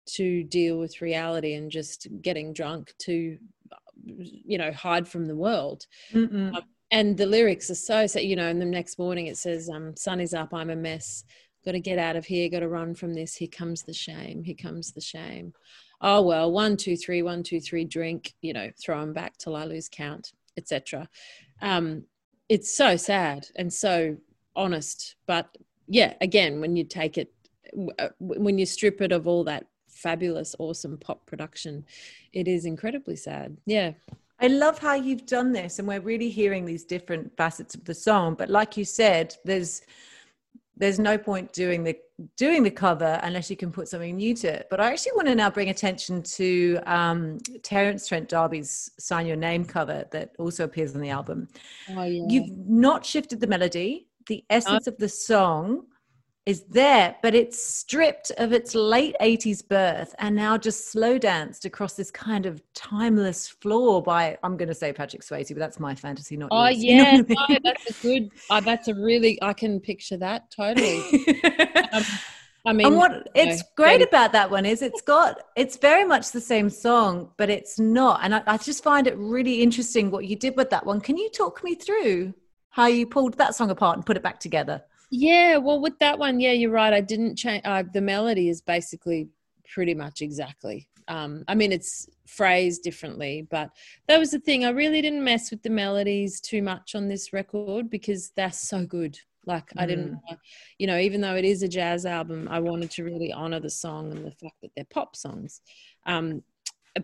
to 0.07 0.42
deal 0.45 0.78
with 0.78 1.00
reality 1.00 1.54
and 1.54 1.71
just 1.71 2.09
getting 2.23 2.52
drunk 2.52 2.95
to 2.99 3.38
you 4.02 4.59
know 4.59 4.73
hide 4.73 5.07
from 5.07 5.26
the 5.26 5.37
world. 5.37 5.87
Um, 6.54 6.62
and 6.90 7.16
the 7.16 7.26
lyrics 7.26 7.71
are 7.71 7.76
so 7.76 8.07
so 8.07 8.19
you 8.19 8.37
know 8.37 8.49
and 8.49 8.61
the 8.61 8.66
next 8.66 8.99
morning 8.99 9.26
it 9.26 9.37
says 9.37 9.69
um 9.69 9.95
sun 9.97 10.21
is 10.21 10.35
up 10.35 10.52
i'm 10.52 10.71
a 10.71 10.76
mess. 10.76 11.25
Got 11.64 11.73
to 11.73 11.80
get 11.80 11.99
out 11.99 12.16
of 12.16 12.25
here 12.25 12.49
got 12.49 12.61
to 12.61 12.69
run 12.69 12.95
from 12.95 13.14
this. 13.14 13.37
Here 13.37 13.49
comes 13.49 13.83
the 13.83 13.92
shame 13.92 14.42
here 14.45 14.57
comes 14.61 14.92
the 14.92 15.00
shame. 15.00 15.52
Oh 16.00 16.23
well 16.23 16.50
one 16.50 16.76
two 16.76 16.97
three 16.97 17.23
one 17.23 17.42
two 17.42 17.61
three 17.61 17.85
drink 17.85 18.35
you 18.40 18.52
know 18.52 18.71
throw 18.83 19.00
them 19.00 19.12
back 19.12 19.37
till 19.37 19.54
i 19.54 19.64
lose 19.64 19.88
count 19.90 20.33
etc 20.57 21.09
um 21.62 22.04
it's 22.49 22.76
so 22.76 22.97
sad 22.97 23.47
and 23.57 23.73
so 23.73 24.16
honest 24.57 25.16
but 25.26 25.57
yeah 25.87 26.14
again 26.21 26.61
when 26.61 26.75
you 26.75 26.85
take 26.85 27.19
it 27.19 27.33
uh, 27.99 28.09
when 28.19 28.59
you 28.59 28.66
strip 28.66 29.00
it 29.00 29.12
of 29.12 29.28
all 29.28 29.45
that 29.45 29.66
fabulous, 30.00 30.57
awesome 30.59 30.97
pop 30.99 31.26
production. 31.26 31.85
It 32.33 32.49
is 32.49 32.64
incredibly 32.64 33.16
sad. 33.16 33.57
Yeah. 33.66 33.92
I 34.40 34.47
love 34.47 34.78
how 34.78 34.95
you've 34.95 35.26
done 35.26 35.52
this, 35.52 35.78
and 35.78 35.87
we're 35.87 36.00
really 36.00 36.30
hearing 36.30 36.64
these 36.64 36.85
different 36.85 37.37
facets 37.37 37.75
of 37.75 37.85
the 37.85 37.95
song. 37.95 38.35
But 38.35 38.49
like 38.49 38.76
you 38.76 38.85
said, 38.85 39.37
there's 39.45 39.83
there's 40.76 40.99
no 40.99 41.19
point 41.19 41.52
doing 41.52 41.85
the 41.85 41.95
doing 42.37 42.62
the 42.62 42.71
cover 42.71 43.21
unless 43.23 43.50
you 43.50 43.57
can 43.57 43.71
put 43.71 43.87
something 43.87 44.16
new 44.16 44.35
to 44.37 44.49
it. 44.49 44.66
But 44.71 44.80
I 44.80 44.90
actually 44.90 45.12
want 45.12 45.28
to 45.28 45.35
now 45.35 45.50
bring 45.50 45.69
attention 45.69 46.23
to 46.23 46.78
um, 46.87 47.38
Terence 47.62 48.09
Trent 48.09 48.30
D'Arby's 48.30 48.90
"Sign 48.99 49.26
Your 49.26 49.37
Name" 49.37 49.66
cover 49.66 50.07
that 50.11 50.35
also 50.38 50.64
appears 50.64 50.95
on 50.95 51.02
the 51.02 51.11
album. 51.11 51.47
Oh, 51.90 52.04
yeah. 52.04 52.25
You've 52.28 52.57
not 52.66 53.04
shifted 53.04 53.40
the 53.40 53.47
melody, 53.47 54.09
the 54.26 54.42
essence 54.49 54.87
of 54.87 54.97
the 54.97 55.09
song 55.09 55.85
is 56.47 56.64
there, 56.64 57.14
but 57.23 57.35
it's 57.35 57.62
stripped 57.62 58.30
of 58.38 58.52
its 58.52 58.75
late 58.75 59.14
80s 59.20 59.66
birth 59.66 60.14
and 60.18 60.35
now 60.35 60.56
just 60.56 60.90
slow 60.90 61.18
danced 61.18 61.64
across 61.64 61.94
this 61.94 62.11
kind 62.11 62.47
of 62.47 62.62
timeless 62.75 63.47
floor 63.49 64.02
by, 64.02 64.38
I'm 64.42 64.56
going 64.56 64.68
to 64.68 64.75
say 64.75 64.92
Patrick 64.92 65.23
Swayze, 65.23 65.49
but 65.49 65.59
that's 65.59 65.78
my 65.78 65.94
fantasy, 65.94 66.37
not 66.37 66.49
Oh, 66.50 66.66
yours. 66.66 66.76
yeah. 66.82 66.92
You 66.92 67.23
know 67.23 67.37
I 67.38 67.47
mean? 67.49 67.59
no, 67.64 67.70
that's 67.70 67.90
a 67.90 68.02
good, 68.02 68.30
uh, 68.49 68.61
that's 68.61 68.88
a 68.88 68.94
really, 68.94 69.40
I 69.42 69.52
can 69.52 69.80
picture 69.80 70.16
that 70.16 70.50
totally. 70.50 71.02
um, 71.92 72.04
I 72.66 72.73
mean, 72.73 72.88
and 72.88 72.97
what 72.97 73.28
it's 73.35 73.62
know, 73.62 73.68
great 73.76 74.02
about 74.02 74.32
that 74.32 74.50
one 74.50 74.66
is 74.66 74.82
it's 74.82 75.00
got 75.00 75.40
it's 75.56 75.78
very 75.78 76.04
much 76.04 76.30
the 76.32 76.42
same 76.42 76.68
song, 76.68 77.30
but 77.38 77.49
it's 77.49 77.78
not. 77.78 78.20
And 78.23 78.35
I, 78.35 78.42
I, 78.47 78.59
just 78.59 78.85
find 78.85 79.06
it 79.06 79.16
really 79.16 79.62
interesting 79.62 80.11
what 80.11 80.26
you 80.26 80.37
did 80.37 80.56
with 80.59 80.68
that 80.70 80.85
one. 80.85 81.00
Can 81.00 81.16
you 81.16 81.30
talk 81.30 81.64
me 81.64 81.75
through 81.75 82.35
how 82.68 82.87
you 82.87 83.06
pulled 83.06 83.38
that 83.38 83.54
song 83.54 83.70
apart 83.70 83.97
and 83.97 84.04
put 84.04 84.18
it 84.18 84.23
back 84.23 84.40
together? 84.40 84.82
Yeah, 85.10 85.56
well, 85.56 85.80
with 85.80 85.98
that 85.98 86.18
one, 86.18 86.40
yeah, 86.40 86.52
you're 86.52 86.70
right. 86.70 86.92
I 86.92 87.00
didn't 87.00 87.36
change. 87.36 87.62
Uh, 87.64 87.82
the 87.92 88.00
melody 88.00 88.48
is 88.48 88.60
basically 88.60 89.28
pretty 89.72 89.94
much 89.94 90.22
exactly. 90.22 90.88
Um, 91.08 91.44
I 91.48 91.56
mean, 91.56 91.72
it's 91.72 92.08
phrased 92.26 92.84
differently, 92.84 93.46
but 93.50 93.70
that 94.06 94.18
was 94.18 94.30
the 94.30 94.38
thing. 94.38 94.64
I 94.64 94.70
really 94.70 95.02
didn't 95.02 95.24
mess 95.24 95.50
with 95.50 95.62
the 95.62 95.70
melodies 95.70 96.40
too 96.40 96.62
much 96.62 96.94
on 96.94 97.08
this 97.08 97.32
record 97.32 97.90
because 97.90 98.30
they're 98.36 98.52
so 98.52 98.86
good. 98.86 99.18
Like 99.46 99.70
I 99.76 99.86
didn't, 99.86 100.12
mm. 100.12 100.38
you 100.78 100.86
know, 100.86 100.98
even 100.98 101.20
though 101.20 101.34
it 101.34 101.44
is 101.44 101.62
a 101.62 101.68
jazz 101.68 102.06
album, 102.06 102.46
I 102.48 102.60
wanted 102.60 102.90
to 102.92 103.04
really 103.04 103.32
honor 103.32 103.58
the 103.58 103.70
song 103.70 104.12
and 104.12 104.24
the 104.24 104.30
fact 104.30 104.60
that 104.62 104.70
they're 104.76 104.84
pop 104.84 105.16
songs, 105.16 105.62
um, 106.06 106.42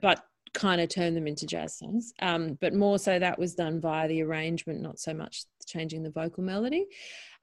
but 0.01 0.25
kind 0.57 0.81
of 0.81 0.89
turn 0.89 1.15
them 1.15 1.27
into 1.27 1.47
jazz 1.47 1.77
songs. 1.77 2.15
Um, 2.21 2.57
but 2.61 2.75
more 2.75 2.99
so 2.99 3.19
that 3.19 3.39
was 3.39 3.55
done 3.55 3.79
via 3.79 4.09
the 4.09 4.23
arrangement, 4.23 4.81
not 4.81 4.99
so 4.99 5.13
much 5.13 5.45
changing 5.67 6.03
the 6.03 6.11
vocal 6.11 6.43
melody. 6.43 6.87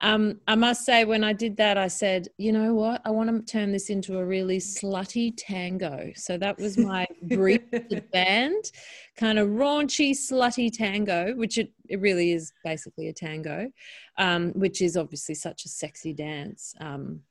Um, 0.01 0.39
I 0.47 0.55
must 0.55 0.83
say, 0.83 1.05
when 1.05 1.23
I 1.23 1.31
did 1.31 1.55
that, 1.57 1.77
I 1.77 1.87
said, 1.87 2.27
you 2.37 2.51
know 2.51 2.73
what? 2.73 3.01
I 3.05 3.11
want 3.11 3.29
to 3.29 3.51
turn 3.51 3.71
this 3.71 3.91
into 3.91 4.17
a 4.17 4.25
really 4.25 4.57
slutty 4.57 5.31
tango. 5.37 6.11
So 6.15 6.37
that 6.39 6.57
was 6.57 6.77
my 6.77 7.05
brief 7.23 7.61
the 7.69 8.03
band, 8.11 8.71
kind 9.15 9.37
of 9.37 9.49
raunchy, 9.49 10.11
slutty 10.11 10.75
tango, 10.75 11.35
which 11.35 11.59
it, 11.59 11.71
it 11.87 12.01
really 12.01 12.33
is 12.33 12.51
basically 12.63 13.09
a 13.09 13.13
tango, 13.13 13.71
um, 14.17 14.53
which 14.53 14.81
is 14.81 14.97
obviously 14.97 15.35
such 15.35 15.65
a 15.65 15.69
sexy 15.69 16.13
dance. 16.13 16.73
Um, 16.79 17.21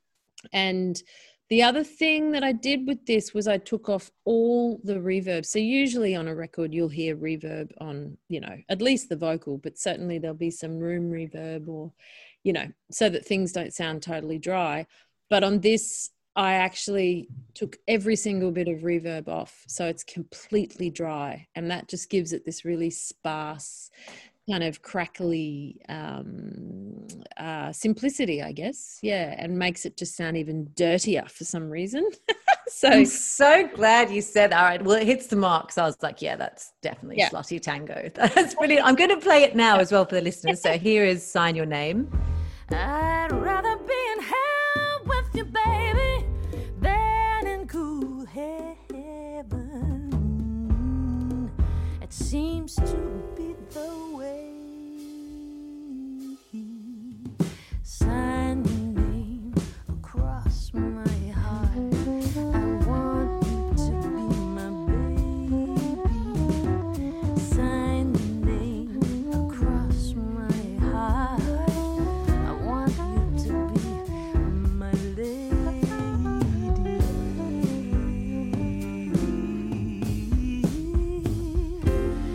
and 0.52 1.02
the 1.52 1.62
other 1.62 1.84
thing 1.84 2.32
that 2.32 2.42
I 2.42 2.52
did 2.52 2.86
with 2.86 3.04
this 3.04 3.34
was 3.34 3.46
I 3.46 3.58
took 3.58 3.90
off 3.90 4.10
all 4.24 4.80
the 4.84 4.94
reverb. 4.94 5.44
So 5.44 5.58
usually 5.58 6.16
on 6.16 6.26
a 6.26 6.34
record 6.34 6.72
you'll 6.72 6.88
hear 6.88 7.14
reverb 7.14 7.72
on, 7.78 8.16
you 8.30 8.40
know, 8.40 8.56
at 8.70 8.80
least 8.80 9.10
the 9.10 9.16
vocal, 9.16 9.58
but 9.58 9.76
certainly 9.76 10.18
there'll 10.18 10.34
be 10.34 10.50
some 10.50 10.78
room 10.78 11.10
reverb 11.10 11.68
or 11.68 11.92
you 12.42 12.54
know, 12.54 12.68
so 12.90 13.10
that 13.10 13.26
things 13.26 13.52
don't 13.52 13.74
sound 13.74 14.02
totally 14.02 14.38
dry. 14.38 14.86
But 15.28 15.44
on 15.44 15.60
this, 15.60 16.08
I 16.34 16.54
actually 16.54 17.28
took 17.52 17.76
every 17.86 18.16
single 18.16 18.50
bit 18.50 18.68
of 18.68 18.78
reverb 18.78 19.28
off. 19.28 19.62
So 19.68 19.84
it's 19.84 20.04
completely 20.04 20.88
dry. 20.88 21.48
And 21.54 21.70
that 21.70 21.86
just 21.86 22.08
gives 22.08 22.32
it 22.32 22.46
this 22.46 22.64
really 22.64 22.88
sparse, 22.88 23.90
kind 24.50 24.64
of 24.64 24.82
crackly 24.82 25.80
um, 25.88 27.06
uh, 27.36 27.72
simplicity, 27.72 28.42
I 28.42 28.52
guess. 28.52 28.98
Yeah. 29.02 29.34
And 29.38 29.58
makes 29.58 29.84
it 29.84 29.96
just 29.96 30.16
sound 30.16 30.36
even 30.36 30.70
dirtier 30.74 31.24
for 31.28 31.44
some 31.44 31.70
reason. 31.70 32.08
so 32.72 32.88
I'm 32.88 33.06
so 33.06 33.68
glad 33.68 34.10
you 34.10 34.22
said 34.22 34.52
all 34.52 34.64
right 34.64 34.82
well 34.82 34.96
it 34.96 35.06
hits 35.06 35.26
the 35.26 35.36
mark 35.36 35.70
so 35.72 35.82
i 35.82 35.86
was 35.86 36.02
like 36.02 36.22
yeah 36.22 36.36
that's 36.36 36.72
definitely 36.80 37.18
yeah. 37.18 37.28
slutty 37.28 37.60
tango 37.60 38.10
that's 38.14 38.54
brilliant 38.54 38.86
i'm 38.86 38.94
going 38.94 39.10
to 39.10 39.18
play 39.18 39.42
it 39.42 39.54
now 39.54 39.78
as 39.78 39.92
well 39.92 40.06
for 40.06 40.14
the 40.14 40.22
listeners 40.22 40.62
so 40.62 40.78
here 40.78 41.04
is 41.04 41.28
sign 41.28 41.54
your 41.54 41.66
name 41.66 42.10
i'd 42.70 43.28
rather 43.30 43.76
be 43.76 43.94
in 44.16 44.22
hell 44.22 45.02
with 45.04 45.34
you 45.34 45.44
baby 45.44 46.24
than 46.80 47.46
in 47.46 47.66
cool 47.66 48.24
heaven 48.26 48.70
it 52.00 52.12
seems 52.12 52.76
to 52.76 53.31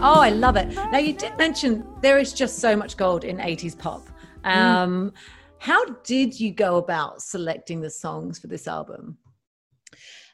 Oh, 0.10 0.22
I 0.22 0.30
love 0.30 0.56
it. 0.56 0.74
Now, 0.74 1.00
you 1.00 1.12
did 1.12 1.38
mention 1.38 1.86
there 2.02 2.18
is 2.18 2.32
just 2.32 2.60
so 2.60 2.78
much 2.78 2.96
gold 2.96 3.26
in 3.26 3.40
80s 3.40 3.78
pop. 3.78 4.08
Mm. 4.46 4.56
Um, 4.56 5.12
mm. 5.12 5.14
How 5.60 5.84
did 6.06 6.40
you 6.40 6.54
go 6.54 6.78
about 6.78 7.22
selecting 7.22 7.82
the 7.82 7.90
songs 7.90 8.40
for 8.40 8.48
this 8.48 8.70
album? 8.70 9.18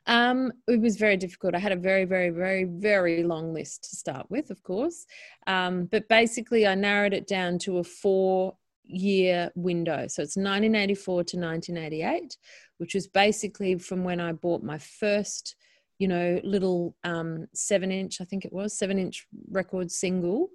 Um, 0.06 0.52
it 0.68 0.80
was 0.80 0.98
very 0.98 1.18
difficult. 1.18 1.56
I 1.56 1.60
had 1.60 1.72
a 1.72 1.76
very, 1.76 2.06
very, 2.06 2.30
very, 2.30 2.66
very 2.66 3.24
long 3.24 3.52
list 3.52 3.90
to 3.90 3.96
start 3.96 4.28
with, 4.30 4.52
of 4.52 4.62
course. 4.62 5.08
Um, 5.48 5.86
but 5.86 6.08
basically, 6.08 6.68
I 6.68 6.76
narrowed 6.76 7.16
it 7.16 7.26
down 7.26 7.58
to 7.60 7.80
a 7.80 7.84
four 7.84 8.56
year 8.84 9.50
window. 9.56 10.06
So 10.08 10.22
it's 10.22 10.38
1984 10.38 11.16
to 11.16 11.38
1988, 11.38 12.38
which 12.78 12.94
was 12.94 13.08
basically 13.08 13.80
from 13.80 14.04
when 14.04 14.20
I 14.20 14.34
bought 14.34 14.62
my 14.62 14.78
first 14.78 15.56
you 16.00 16.08
know, 16.08 16.40
little 16.44 16.96
um, 17.04 17.48
seven 17.54 17.92
inch, 17.92 18.22
I 18.22 18.26
think 18.26 18.46
it 18.46 18.54
was, 18.54 18.78
seven 18.78 18.98
inch 19.00 19.28
record 19.52 19.92
single 19.92 20.50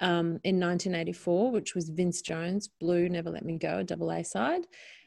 um, 0.00 0.40
in 0.44 0.60
1984, 0.60 1.50
which 1.50 1.74
was 1.74 1.88
Vince 1.88 2.22
Jones, 2.22 2.68
Blue, 2.80 3.08
Never 3.08 3.30
Let 3.30 3.44
Me 3.44 3.58
Go, 3.58 3.78
a 3.78 3.84
double 3.84 4.10
A 4.10 4.24
side. 4.24 4.66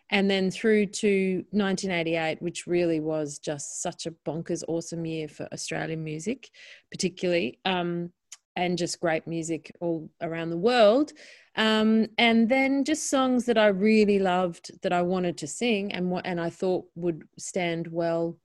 And 0.10 0.32
then 0.32 0.52
through 0.52 0.86
to 0.88 1.44
1988, 1.52 2.42
which 2.42 2.66
really 2.66 3.00
was 3.00 3.40
just 3.40 3.82
such 3.82 4.06
a 4.06 4.12
bonkers, 4.12 4.64
awesome 4.68 5.06
year 5.06 5.28
for 5.28 5.48
Australian 5.52 6.04
music, 6.04 6.50
particularly, 6.92 7.60
um, 7.66 8.12
and 8.56 8.78
just 8.78 9.02
great 9.02 9.28
music 9.28 9.72
all 9.82 10.10
around 10.22 10.50
the 10.50 10.58
world. 10.58 11.12
Um, 11.56 12.08
and 12.18 12.48
then 12.48 12.86
just 12.86 13.10
songs 13.10 13.46
that 13.46 13.58
I 13.58 13.68
really 13.68 14.20
loved 14.20 14.72
that 14.82 14.94
I 14.94 15.02
wanted 15.02 15.38
to 15.40 15.48
sing 15.48 15.92
and 15.92 16.22
and 16.24 16.40
I 16.40 16.50
thought 16.52 16.86
would 16.96 17.24
stand 17.38 17.88
well 17.88 18.38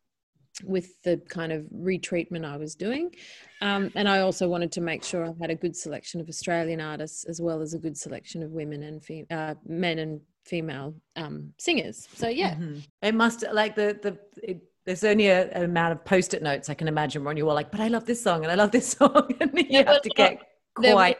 with 0.64 1.00
the 1.02 1.20
kind 1.28 1.52
of 1.52 1.64
retreatment 1.74 2.44
I 2.44 2.56
was 2.56 2.74
doing. 2.74 3.14
Um, 3.60 3.92
and 3.94 4.08
I 4.08 4.20
also 4.20 4.48
wanted 4.48 4.72
to 4.72 4.80
make 4.80 5.04
sure 5.04 5.24
I 5.24 5.32
had 5.40 5.50
a 5.50 5.54
good 5.54 5.76
selection 5.76 6.20
of 6.20 6.28
Australian 6.28 6.80
artists 6.80 7.24
as 7.24 7.40
well 7.40 7.60
as 7.60 7.74
a 7.74 7.78
good 7.78 7.96
selection 7.96 8.42
of 8.42 8.50
women 8.50 8.82
and 8.82 9.04
fem- 9.04 9.26
uh, 9.30 9.54
men 9.66 9.98
and 9.98 10.20
female 10.44 10.94
um, 11.16 11.52
singers. 11.58 12.08
So 12.14 12.28
yeah, 12.28 12.54
mm-hmm. 12.54 12.80
it 13.02 13.14
must 13.14 13.44
like 13.52 13.74
the 13.74 13.98
the. 14.02 14.18
It, 14.42 14.62
there's 14.84 15.04
only 15.04 15.28
a, 15.28 15.48
an 15.52 15.62
amount 15.62 15.92
of 15.92 16.04
post-it 16.04 16.42
notes 16.42 16.68
I 16.68 16.74
can 16.74 16.88
imagine 16.88 17.22
when 17.22 17.36
you 17.36 17.46
were 17.46 17.52
like, 17.52 17.70
but 17.70 17.78
I 17.78 17.86
love 17.86 18.04
this 18.04 18.20
song 18.20 18.42
and 18.42 18.50
I 18.50 18.56
love 18.56 18.72
this 18.72 18.88
song, 18.98 19.32
and 19.40 19.50
you 19.54 19.64
yeah, 19.68 19.92
have 19.92 20.02
to 20.02 20.08
get 20.10 20.42
quite 20.74 21.18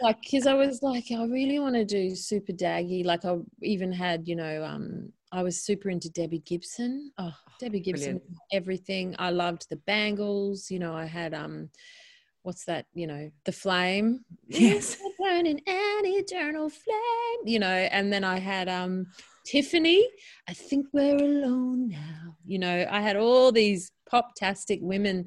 like 0.00 0.20
because 0.20 0.46
I 0.46 0.54
was 0.54 0.82
like, 0.82 1.06
I 1.10 1.24
really 1.24 1.58
want 1.58 1.74
to 1.74 1.84
do 1.84 2.14
super 2.14 2.52
daggy. 2.52 3.04
Like 3.04 3.24
I 3.24 3.36
even 3.62 3.92
had, 3.92 4.28
you 4.28 4.36
know, 4.36 4.64
um, 4.64 5.12
I 5.34 5.42
was 5.42 5.60
super 5.60 5.90
into 5.90 6.08
Debbie 6.10 6.38
Gibson. 6.38 7.10
Oh, 7.18 7.32
oh 7.34 7.52
Debbie 7.58 7.80
Gibson, 7.80 8.18
Brilliant. 8.18 8.40
everything. 8.52 9.16
I 9.18 9.30
loved 9.30 9.66
the 9.68 9.76
bangles. 9.76 10.70
You 10.70 10.78
know, 10.78 10.94
I 10.94 11.06
had 11.06 11.34
um, 11.34 11.70
what's 12.44 12.64
that? 12.66 12.86
You 12.94 13.08
know, 13.08 13.30
the 13.44 13.52
flame. 13.52 14.24
Yes, 14.46 14.96
burning 15.18 15.60
an 15.66 16.02
eternal 16.04 16.70
flame. 16.70 17.46
You 17.46 17.58
know, 17.58 17.66
and 17.66 18.12
then 18.12 18.22
I 18.22 18.38
had 18.38 18.68
um, 18.68 19.08
Tiffany. 19.44 20.08
I 20.48 20.54
think 20.54 20.86
we're 20.92 21.16
alone 21.16 21.88
now. 21.88 22.36
You 22.46 22.60
know, 22.60 22.86
I 22.88 23.00
had 23.00 23.16
all 23.16 23.50
these 23.50 23.90
pop-tastic 24.08 24.78
women, 24.82 25.26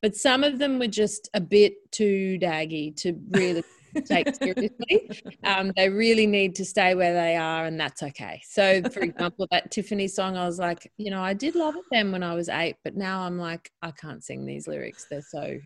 but 0.00 0.14
some 0.14 0.44
of 0.44 0.60
them 0.60 0.78
were 0.78 0.86
just 0.86 1.28
a 1.34 1.40
bit 1.40 1.72
too 1.90 2.38
daggy 2.40 2.94
to 2.98 3.18
really 3.30 3.64
take 4.04 4.34
seriously. 4.34 5.22
Um, 5.44 5.72
they 5.76 5.88
really 5.88 6.26
need 6.26 6.54
to 6.56 6.64
stay 6.64 6.94
where 6.94 7.14
they 7.14 7.36
are, 7.36 7.66
and 7.66 7.78
that's 7.78 8.02
okay. 8.02 8.40
So, 8.44 8.82
for 8.90 9.00
example, 9.00 9.46
that 9.50 9.70
Tiffany 9.70 10.08
song, 10.08 10.36
I 10.36 10.46
was 10.46 10.58
like, 10.58 10.90
you 10.96 11.10
know, 11.10 11.22
I 11.22 11.34
did 11.34 11.54
love 11.54 11.76
it 11.76 11.84
then 11.90 12.12
when 12.12 12.22
I 12.22 12.34
was 12.34 12.48
eight, 12.48 12.76
but 12.84 12.96
now 12.96 13.22
I'm 13.22 13.38
like, 13.38 13.70
I 13.82 13.90
can't 13.90 14.22
sing 14.22 14.46
these 14.46 14.66
lyrics. 14.66 15.06
They're 15.10 15.22
so 15.22 15.58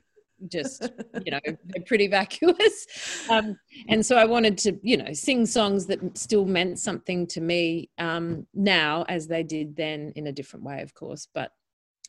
just 0.49 0.91
you 1.25 1.31
know 1.31 1.41
they're 1.45 1.85
pretty 1.87 2.09
vacuous 2.09 2.87
um, 3.31 3.57
and 3.89 4.05
so 4.05 4.17
i 4.17 4.25
wanted 4.25 4.59
to 4.59 4.77
you 4.83 4.97
know 4.97 5.13
sing 5.13 5.47
songs 5.47 5.87
that 5.87 6.01
still 6.17 6.45
meant 6.45 6.79
something 6.79 7.27
to 7.27 7.41
me 7.41 7.89
um, 7.99 8.47
now 8.53 9.05
as 9.09 9.27
they 9.27 9.43
did 9.43 9.77
then 9.77 10.13
in 10.17 10.27
a 10.27 10.33
different 10.33 10.65
way 10.65 10.83
of 10.83 10.93
course 10.95 11.29
but 11.35 11.53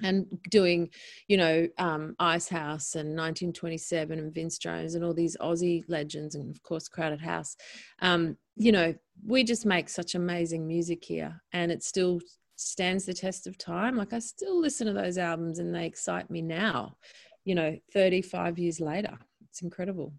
and 0.04 0.26
doing, 0.50 0.90
you 1.28 1.38
know, 1.38 1.68
um, 1.78 2.16
Icehouse 2.20 2.96
and 2.96 3.10
1927 3.10 4.20
and 4.20 4.34
Vince 4.34 4.58
Jones 4.58 4.96
and 4.96 5.06
all 5.06 5.14
these 5.14 5.38
Aussie 5.38 5.84
legends, 5.88 6.36
and 6.36 6.54
of 6.54 6.62
course, 6.64 6.88
Crowded 6.88 7.22
House. 7.22 7.56
Um, 8.02 8.38
you 8.58 8.72
know, 8.72 8.94
we 9.26 9.44
just 9.44 9.66
make 9.66 9.88
such 9.90 10.16
amazing 10.16 10.68
music 10.68 11.04
here, 11.04 11.42
and 11.54 11.72
it 11.72 11.84
still 11.84 12.20
stands 12.56 13.06
the 13.06 13.14
test 13.14 13.48
of 13.48 13.58
time. 13.58 13.96
Like, 13.96 14.14
I 14.14 14.20
still 14.20 14.60
listen 14.60 14.88
to 14.88 14.94
those 14.94 15.18
albums 15.18 15.60
and 15.60 15.74
they 15.74 15.86
excite 15.86 16.30
me 16.30 16.42
now, 16.42 16.98
you 17.44 17.56
know, 17.56 17.78
35 17.94 18.58
years 18.60 18.80
later. 18.80 19.18
It's 19.50 19.62
incredible. 19.62 20.14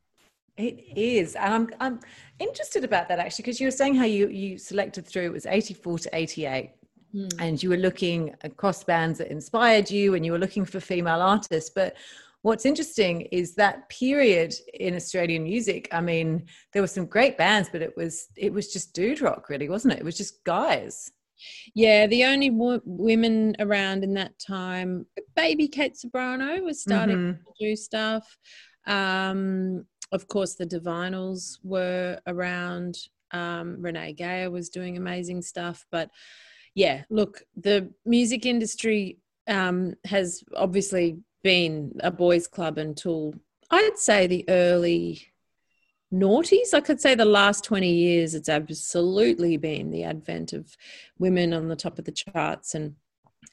It 0.57 0.83
is. 0.97 1.35
And 1.35 1.53
I'm, 1.53 1.71
I'm 1.81 2.01
interested 2.39 2.85
about 2.85 3.09
that 3.09 3.19
actually, 3.19 3.43
because 3.43 3.61
you 3.61 3.67
were 3.67 3.73
saying 3.73 3.95
how 3.95 4.05
you, 4.05 4.29
you 4.29 4.59
selected 4.59 5.07
through, 5.07 5.27
it 5.27 5.33
was 5.33 5.47
84 5.47 5.99
to 6.01 6.11
88 6.15 6.71
mm. 7.17 7.33
and 7.39 7.63
you 7.63 7.71
were 7.71 7.77
looking 7.77 8.35
across 8.43 8.85
bands 8.85 9.19
that 9.19 9.31
inspired 9.31 9.91
you 9.91 10.15
and 10.15 10.25
you 10.25 10.33
were 10.33 10.39
looking 10.39 10.65
for 10.65 10.81
female 10.81 11.23
artists. 11.23 11.71
But 11.75 11.97
what's 12.43 12.67
interesting 12.67 13.23
is 13.33 13.55
that 13.55 13.89
period 13.89 14.55
in 14.75 14.95
Australian 14.95 15.45
music. 15.45 15.89
I 15.93 16.01
mean, 16.01 16.47
there 16.73 16.83
were 16.83 16.89
some 16.89 17.07
great 17.07 17.37
bands, 17.37 17.69
but 17.73 17.83
it 17.83 17.97
was 17.97 18.29
it 18.37 18.53
was 18.53 18.73
just 18.73 18.95
dude 18.95 19.21
rock, 19.21 19.49
really, 19.49 19.69
wasn't 19.69 19.95
it? 19.95 20.01
It 20.01 20.05
was 20.05 20.17
just 20.17 20.45
guys. 20.45 21.11
Yeah, 21.75 22.07
the 22.07 22.25
only 22.25 22.51
w- 22.51 22.81
women 22.85 23.57
around 23.59 24.05
in 24.05 24.15
that 24.15 24.39
time, 24.39 25.07
baby 25.35 25.69
Kate 25.69 25.95
Ceberano 25.95 26.63
was 26.63 26.81
starting 26.81 27.17
mm-hmm. 27.17 27.33
to 27.33 27.69
do 27.69 27.77
stuff. 27.77 28.39
Um, 28.87 29.85
of 30.13 30.29
course, 30.29 30.55
the 30.55 30.67
Divinyls 30.67 31.59
were 31.63 32.21
around. 32.27 32.97
Um, 33.33 33.77
Renee 33.81 34.13
Geyer 34.13 34.51
was 34.51 34.69
doing 34.69 34.97
amazing 34.97 35.43
stuff. 35.43 35.85
But 35.91 36.11
yeah, 36.77 37.05
look, 37.09 37.43
the 37.57 37.91
music 38.05 38.45
industry 38.45 39.17
um, 39.49 39.95
has 40.05 40.45
obviously 40.55 41.19
been 41.43 41.93
a 42.01 42.11
boys' 42.11 42.47
club 42.47 42.77
until 42.77 43.35
I'd 43.71 43.97
say 43.97 44.27
the 44.27 44.45
early 44.47 45.23
noughties. 46.13 46.75
I 46.75 46.83
could 46.83 47.01
say 47.01 47.15
the 47.15 47.25
last 47.25 47.65
20 47.65 47.91
years, 47.91 48.35
it's 48.35 48.51
absolutely 48.51 49.57
been 49.57 49.91
the 49.91 50.05
advent 50.05 50.53
of 50.53 50.77
women 51.19 51.55
on 51.55 51.69
the 51.69 51.77
top 51.77 51.99
of 51.99 52.05
the 52.05 52.13
charts 52.13 52.75
and 52.75 52.95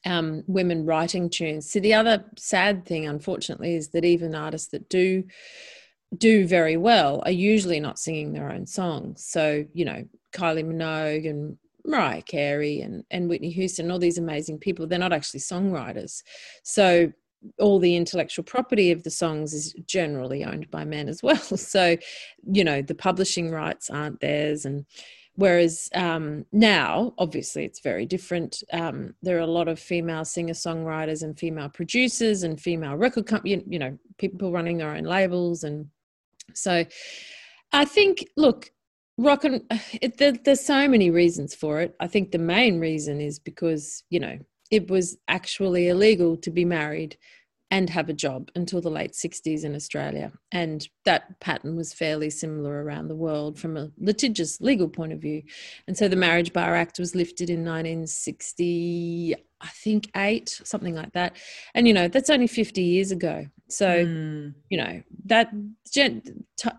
um, 0.06 0.44
women 0.48 0.86
writing 0.86 1.30
tunes. 1.30 1.72
So 1.72 1.80
the 1.80 1.94
other 1.94 2.26
sad 2.38 2.86
thing, 2.86 3.08
unfortunately, 3.08 3.74
is 3.74 3.90
that 3.92 4.04
even 4.04 4.36
artists 4.36 4.68
that 4.72 4.90
do 4.90 5.24
do 6.18 6.46
very 6.46 6.78
well 6.78 7.24
are 7.26 7.32
usually 7.32 7.80
not 7.80 7.98
singing 7.98 8.34
their 8.34 8.52
own 8.52 8.68
songs. 8.68 9.26
So 9.26 9.66
you 9.74 9.86
know, 9.86 10.04
Kylie 10.34 10.66
Minogue 10.66 11.30
and 11.30 11.58
Mariah 11.86 12.22
Carey 12.22 12.82
and 12.82 13.04
and 13.12 13.30
Whitney 13.30 13.50
Houston, 13.52 13.92
all 13.92 14.00
these 14.00 14.18
amazing 14.18 14.60
people, 14.60 14.88
they're 14.88 15.00
not 15.00 15.14
actually 15.14 15.42
songwriters. 15.42 16.24
So 16.64 17.12
all 17.60 17.80
the 17.80 17.96
intellectual 17.96 18.44
property 18.44 18.92
of 18.92 19.04
the 19.04 19.10
songs 19.10 19.54
is 19.54 19.74
generally 19.86 20.44
owned 20.44 20.70
by 20.72 20.86
men 20.86 21.10
as 21.10 21.22
well. 21.22 21.36
So, 21.58 21.98
you 22.52 22.64
know, 22.64 22.82
the 22.82 22.96
publishing 22.96 23.52
rights 23.52 23.90
aren't 23.90 24.20
theirs. 24.20 24.66
And 24.66 24.86
whereas 25.36 25.90
um, 25.94 26.46
now, 26.52 27.14
obviously, 27.18 27.66
it's 27.66 27.80
very 27.80 28.06
different. 28.06 28.64
Um, 28.72 29.16
there 29.22 29.38
are 29.38 29.42
a 29.42 29.48
lot 29.48 29.68
of 29.68 29.80
female 29.80 30.26
singer 30.26 30.54
songwriters 30.54 31.24
and 31.24 31.38
female 31.38 31.70
producers 31.70 32.44
and 32.44 32.60
female 32.60 32.96
record 32.96 33.26
company, 33.26 33.64
you 33.68 33.80
know, 33.80 33.98
people 34.18 34.52
running 34.52 34.78
their 34.78 34.96
own 34.96 35.04
labels. 35.04 35.64
And 35.64 35.88
so 36.54 36.86
I 37.72 37.86
think, 37.86 38.28
look, 38.38 38.72
rock 39.18 39.44
and 39.44 39.64
it, 40.02 40.18
there, 40.18 40.32
there's 40.32 40.66
so 40.66 40.88
many 40.88 41.10
reasons 41.10 41.54
for 41.56 41.82
it. 41.82 41.96
I 42.00 42.08
think 42.08 42.32
the 42.32 42.38
main 42.38 42.80
reason 42.80 43.22
is 43.22 43.40
because, 43.40 44.04
you 44.10 44.20
know, 44.20 44.38
it 44.72 44.90
was 44.90 45.18
actually 45.28 45.90
illegal 45.90 46.36
to 46.38 46.50
be 46.50 46.66
married 46.66 47.18
and 47.74 47.90
have 47.90 48.08
a 48.08 48.14
job 48.14 48.52
until 48.56 48.82
the 48.82 48.90
late 48.92 49.14
60s 49.14 49.64
in 49.64 49.74
Australia. 49.74 50.32
And 50.52 50.88
that 51.06 51.40
pattern 51.40 51.76
was 51.76 51.92
fairly 51.92 52.30
similar 52.30 52.84
around 52.84 53.08
the 53.08 53.16
world 53.16 53.58
from 53.58 53.78
a 53.78 53.90
litigious 53.98 54.62
legal 54.62 54.88
point 54.88 55.12
of 55.12 55.20
view. 55.20 55.42
And 55.88 55.98
so 55.98 56.08
the 56.08 56.16
Marriage 56.16 56.54
Bar 56.54 56.76
Act 56.76 57.00
was 57.00 57.16
lifted 57.16 57.50
in 57.50 57.66
1960, 57.66 59.36
I 59.60 59.68
think, 59.70 60.12
eight, 60.16 60.62
something 60.64 60.94
like 60.94 61.14
that. 61.14 61.36
And, 61.74 61.88
you 61.88 61.96
know, 61.96 62.08
that's 62.08 62.30
only 62.30 62.46
50 62.46 62.80
years 62.80 63.12
ago. 63.12 63.48
So, 63.70 64.06
mm. 64.06 64.54
you 64.70 64.78
know, 64.78 65.02
that, 65.26 65.52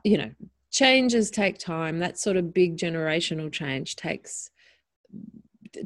you 0.04 0.18
know, 0.18 0.30
changes 0.74 1.30
take 1.30 1.56
time. 1.56 2.00
That 2.00 2.18
sort 2.18 2.36
of 2.36 2.52
big 2.52 2.76
generational 2.76 3.50
change 3.50 3.96
takes 3.96 4.50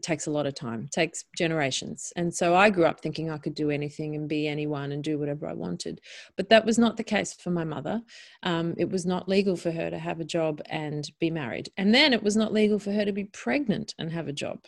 takes 0.03 0.27
a 0.27 0.31
lot 0.31 0.47
of 0.47 0.55
time 0.55 0.87
takes 0.91 1.25
generations. 1.37 2.13
And 2.15 2.35
so 2.35 2.55
i 2.55 2.69
grew 2.69 2.85
up 2.85 3.01
thinking 3.01 3.31
i 3.31 3.39
could 3.39 3.55
do 3.55 3.71
anything 3.71 4.15
and 4.17 4.29
be 4.29 4.47
anyone 4.47 4.93
and 4.93 5.03
do 5.03 5.19
whatever 5.19 5.47
i 5.47 5.55
wanted. 5.55 6.03
But 6.37 6.51
that 6.51 6.67
was 6.67 6.79
not 6.79 6.99
the 6.99 7.05
case 7.05 7.33
for 7.33 7.51
my 7.51 7.65
mother. 7.65 8.03
Um, 8.43 8.75
it 8.77 8.91
was 8.91 9.07
not 9.07 9.31
legal 9.31 9.57
for 9.57 9.71
her 9.71 9.89
to 9.89 9.99
have 9.99 10.21
a 10.21 10.25
job 10.25 10.61
and 10.69 11.11
be 11.21 11.31
married. 11.31 11.71
And 11.79 11.95
then 11.95 12.13
it 12.13 12.23
was 12.23 12.37
not 12.37 12.53
legal 12.53 12.79
for 12.79 12.93
her 12.93 13.07
to 13.07 13.13
be 13.13 13.25
pregnant 13.25 13.95
and 13.99 14.13
have 14.13 14.29
a 14.29 14.33
job 14.33 14.59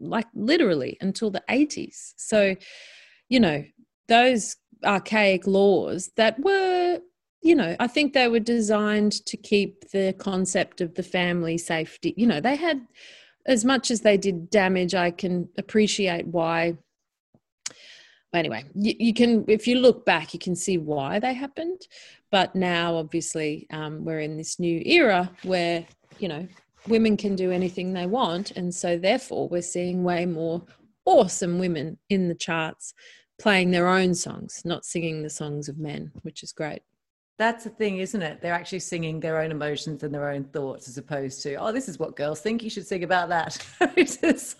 like 0.00 0.26
literally 0.34 0.96
until 1.00 1.30
the 1.30 1.42
80s 1.50 2.12
so 2.16 2.54
you 3.28 3.40
know 3.40 3.64
those 4.06 4.56
archaic 4.84 5.46
laws 5.46 6.10
that 6.16 6.38
were 6.40 7.00
you 7.42 7.54
know 7.54 7.76
i 7.78 7.86
think 7.86 8.12
they 8.12 8.28
were 8.28 8.40
designed 8.40 9.12
to 9.24 9.36
keep 9.36 9.90
the 9.90 10.14
concept 10.18 10.80
of 10.80 10.94
the 10.94 11.02
family 11.02 11.56
safety 11.56 12.14
you 12.16 12.26
know 12.26 12.40
they 12.40 12.56
had 12.56 12.80
as 13.48 13.64
much 13.64 13.90
as 13.90 14.02
they 14.02 14.16
did 14.16 14.50
damage, 14.50 14.94
I 14.94 15.10
can 15.10 15.48
appreciate 15.56 16.26
why. 16.26 16.76
But 18.30 18.38
anyway, 18.40 18.64
you, 18.74 18.94
you 18.98 19.14
can, 19.14 19.46
if 19.48 19.66
you 19.66 19.76
look 19.76 20.04
back, 20.04 20.34
you 20.34 20.38
can 20.38 20.54
see 20.54 20.76
why 20.76 21.18
they 21.18 21.32
happened. 21.32 21.80
But 22.30 22.54
now, 22.54 22.96
obviously, 22.96 23.66
um, 23.72 24.04
we're 24.04 24.20
in 24.20 24.36
this 24.36 24.60
new 24.60 24.82
era 24.84 25.30
where, 25.44 25.86
you 26.18 26.28
know, 26.28 26.46
women 26.88 27.16
can 27.16 27.34
do 27.34 27.50
anything 27.50 27.94
they 27.94 28.06
want. 28.06 28.50
And 28.50 28.72
so, 28.72 28.98
therefore, 28.98 29.48
we're 29.48 29.62
seeing 29.62 30.04
way 30.04 30.26
more 30.26 30.62
awesome 31.06 31.58
women 31.58 31.98
in 32.10 32.28
the 32.28 32.34
charts 32.34 32.92
playing 33.40 33.70
their 33.70 33.88
own 33.88 34.14
songs, 34.14 34.60
not 34.66 34.84
singing 34.84 35.22
the 35.22 35.30
songs 35.30 35.70
of 35.70 35.78
men, 35.78 36.12
which 36.20 36.42
is 36.42 36.52
great. 36.52 36.82
That's 37.38 37.62
the 37.62 37.70
thing, 37.70 37.98
isn't 37.98 38.20
it? 38.20 38.40
They're 38.40 38.52
actually 38.52 38.80
singing 38.80 39.20
their 39.20 39.40
own 39.40 39.52
emotions 39.52 40.02
and 40.02 40.12
their 40.12 40.28
own 40.28 40.42
thoughts 40.42 40.88
as 40.88 40.98
opposed 40.98 41.40
to, 41.44 41.54
oh, 41.54 41.70
this 41.70 41.88
is 41.88 41.96
what 41.96 42.16
girls 42.16 42.40
think. 42.40 42.64
You 42.64 42.70
should 42.70 42.84
sing 42.84 43.04
about 43.04 43.28
that. 43.28 43.64
like, 43.80 44.08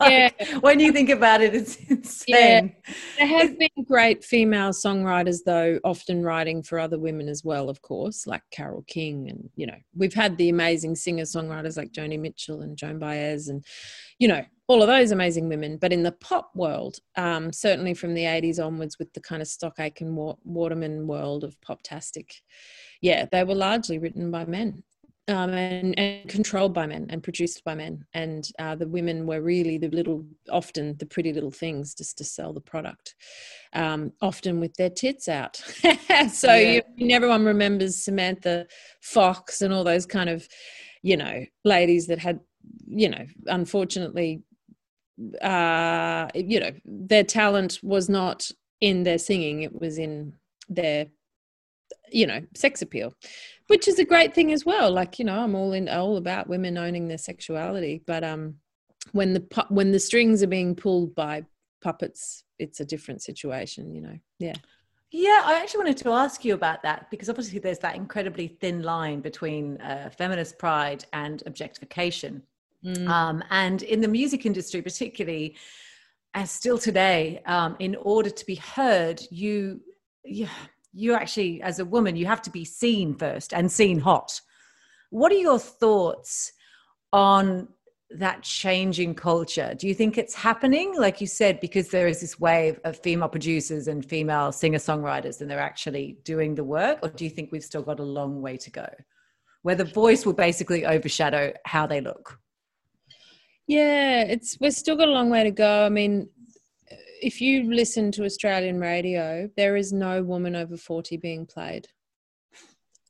yeah. 0.03 0.31
When 0.61 0.79
you 0.79 0.93
think 0.93 1.11
about 1.11 1.41
it, 1.41 1.57
it's 1.57 1.77
insane. 1.89 2.73
Yeah. 2.87 2.95
There 3.19 3.27
have 3.27 3.59
been 3.59 3.85
great 3.85 4.25
female 4.25 4.71
songwriters, 4.71 5.39
though, 5.45 5.81
often 5.83 6.23
writing 6.23 6.63
for 6.63 6.79
other 6.79 7.01
women 7.01 7.29
as 7.29 7.43
well, 7.43 7.69
of 7.69 7.83
course, 7.83 8.29
like 8.29 8.43
Carole 8.53 8.85
King. 8.87 9.29
And, 9.29 9.51
you 9.57 9.67
know, 9.67 9.79
we've 9.97 10.15
had 10.15 10.37
the 10.37 10.49
amazing 10.49 10.95
singer 10.95 11.25
songwriters 11.25 11.77
like 11.77 11.91
Joni 11.91 12.19
Mitchell 12.19 12.61
and 12.61 12.77
Joan 12.77 13.01
Baez 13.01 13.49
and, 13.49 13.65
you 14.21 14.29
know, 14.29 14.45
all 14.69 14.83
of 14.83 14.89
those 14.89 15.11
amazing 15.11 15.49
women. 15.49 15.79
But 15.79 15.93
in 15.93 16.03
the 16.03 16.13
pop 16.13 16.51
world, 16.55 16.99
um, 17.17 17.53
certainly 17.53 17.95
from 17.95 18.15
the 18.15 18.25
80s 18.25 18.65
onwards, 18.65 18.99
with 18.99 19.13
the 19.15 19.21
kind 19.21 19.43
of 19.43 19.49
Stock 19.49 19.81
Aitken 19.81 20.15
Waterman 20.45 21.07
world 21.07 21.43
of 21.43 21.59
poptastic, 21.61 22.31
yeah, 23.01 23.27
they 23.33 23.43
were 23.45 23.55
largely 23.55 23.99
written 23.99 24.31
by 24.31 24.45
men. 24.45 24.85
Um, 25.27 25.51
and, 25.51 25.99
and, 25.99 26.27
controlled 26.27 26.73
by 26.73 26.87
men 26.87 27.07
and 27.11 27.23
produced 27.23 27.63
by 27.63 27.75
men. 27.75 28.07
And 28.15 28.49
uh, 28.59 28.77
the 28.77 28.89
women 28.89 29.27
were 29.27 29.43
really 29.43 29.77
the 29.77 29.91
little, 29.91 30.25
often 30.51 30.97
the 30.97 31.05
pretty 31.05 31.35
little 31.35 31.51
things 31.51 31.95
just 31.95 32.17
to 32.17 32.25
sell 32.25 32.55
the 32.55 32.63
product, 32.63 33.15
um, 33.75 34.11
often 34.23 34.59
with 34.59 34.73
their 34.77 34.89
tits 34.89 35.29
out. 35.29 35.57
so 36.33 36.55
yeah. 36.55 36.81
you, 36.97 37.11
everyone 37.11 37.45
remembers 37.45 38.03
Samantha 38.03 38.67
Fox 39.03 39.61
and 39.61 39.75
all 39.75 39.85
those 39.85 40.07
kind 40.07 40.31
of, 40.31 40.49
you 41.03 41.19
know, 41.19 41.45
ladies 41.63 42.07
that 42.07 42.19
had, 42.19 42.41
you 42.87 43.11
know, 43.11 43.27
unfortunately 43.49 44.43
uh, 45.43 46.29
you 46.35 46.61
know, 46.61 46.71
their 46.85 47.25
talent 47.25 47.81
was 47.83 48.09
not 48.09 48.51
in 48.81 49.03
their 49.03 49.19
singing, 49.19 49.63
it 49.63 49.81
was 49.81 49.99
in 49.99 50.35
their, 50.69 51.07
you 52.11 52.27
know, 52.27 52.41
sex 52.55 52.83
appeal, 52.83 53.13
which 53.67 53.89
is 53.89 53.99
a 53.99 54.05
great 54.05 54.35
thing 54.35 54.53
as 54.53 54.65
well. 54.65 54.91
Like, 54.91 55.19
you 55.19 55.25
know, 55.25 55.41
I'm 55.41 55.55
all 55.55 55.73
in, 55.73 55.89
all 55.89 56.17
about 56.17 56.49
women 56.49 56.79
owning 56.79 57.09
their 57.09 57.19
sexuality, 57.19 58.03
but 58.07 58.23
um, 58.23 58.57
when 59.13 59.35
the 59.35 59.67
when 59.69 59.93
the 59.93 60.01
strings 60.01 60.43
are 60.43 60.49
being 60.49 60.75
pulled 60.75 61.15
by 61.15 61.45
puppets, 61.83 62.45
it's 62.59 62.81
a 62.81 62.85
different 62.85 63.23
situation, 63.23 63.95
you 63.95 64.01
know. 64.01 64.19
Yeah. 64.39 64.55
Yeah, 65.11 65.41
I 65.45 65.55
actually 65.55 65.79
wanted 65.79 65.97
to 65.99 66.11
ask 66.11 66.45
you 66.45 66.53
about 66.53 66.83
that 66.83 67.11
because 67.11 67.31
obviously 67.31 67.59
there's 67.61 67.79
that 67.79 67.97
incredibly 67.97 68.47
thin 68.47 68.83
line 68.83 69.21
between 69.21 69.81
uh, 69.81 70.11
feminist 70.11 70.59
pride 70.59 71.07
and 71.15 71.43
objectification. 71.47 72.43
Mm. 72.85 73.09
Um, 73.09 73.45
and 73.51 73.83
in 73.83 74.01
the 74.01 74.09
music 74.09 74.47
industry, 74.47 74.83
particularly, 74.83 75.57
as 76.35 76.51
still 76.51 76.79
today, 76.79 77.43
um, 77.47 77.77
in 77.79 77.97
order 77.97 78.31
to 78.31 78.47
be 78.47 78.55
heard, 78.57 79.21
you, 79.31 79.81
you, 80.25 80.47
you 80.93 81.15
actually, 81.15 81.63
as 81.63 81.79
a 81.79 81.85
woman, 81.85 82.17
you 82.17 82.27
have 82.27 82.43
to 82.43 82.51
be 82.51 82.65
seen 82.65 83.15
first 83.15 83.53
and 83.53 83.71
seen 83.71 83.99
hot. 83.99 84.41
What 85.11 85.33
are 85.33 85.37
your 85.37 85.59
thoughts 85.59 86.53
on 87.13 87.69
that 88.11 88.43
changing 88.43 89.15
culture? 89.15 89.75
Do 89.77 89.87
you 89.87 89.95
think 89.95 90.17
it's 90.17 90.35
happening, 90.35 90.95
like 90.97 91.21
you 91.21 91.27
said, 91.27 91.61
because 91.61 91.89
there 91.89 92.07
is 92.07 92.21
this 92.21 92.39
wave 92.39 92.81
of 92.85 92.99
female 92.99 93.29
producers 93.29 93.89
and 93.89 94.05
female 94.05 94.53
singer 94.53 94.79
songwriters 94.79 95.41
and 95.41 95.51
they're 95.51 95.59
actually 95.59 96.19
doing 96.25 96.55
the 96.55 96.65
work? 96.65 96.99
Or 97.03 97.09
do 97.09 97.25
you 97.25 97.31
think 97.31 97.53
we've 97.53 97.65
still 97.65 97.83
got 97.83 98.01
a 98.01 98.05
long 98.05 98.41
way 98.41 98.57
to 98.59 98.71
go 98.71 98.89
where 99.63 99.75
the 99.75 99.85
voice 99.85 100.25
will 100.25 100.35
basically 100.35 100.87
overshadow 100.87 101.53
how 101.65 101.87
they 101.87 102.01
look? 102.01 102.39
Yeah, 103.69 104.23
it's 104.23 104.57
we've 104.61 104.73
still 104.73 104.97
got 104.97 105.09
a 105.09 105.13
long 105.13 105.31
way 105.31 105.45
to 105.45 105.51
go. 105.51 105.85
I 105.85 105.91
mean, 105.91 106.29
if 107.21 107.41
you 107.41 107.73
listen 107.73 108.11
to 108.13 108.25
Australian 108.25 108.81
radio, 108.81 109.49
there 109.57 109.77
is 109.77 109.93
no 109.93 110.23
woman 110.23 110.57
over 110.57 110.77
40 110.77 111.19
being 111.19 111.47
played. 111.47 111.87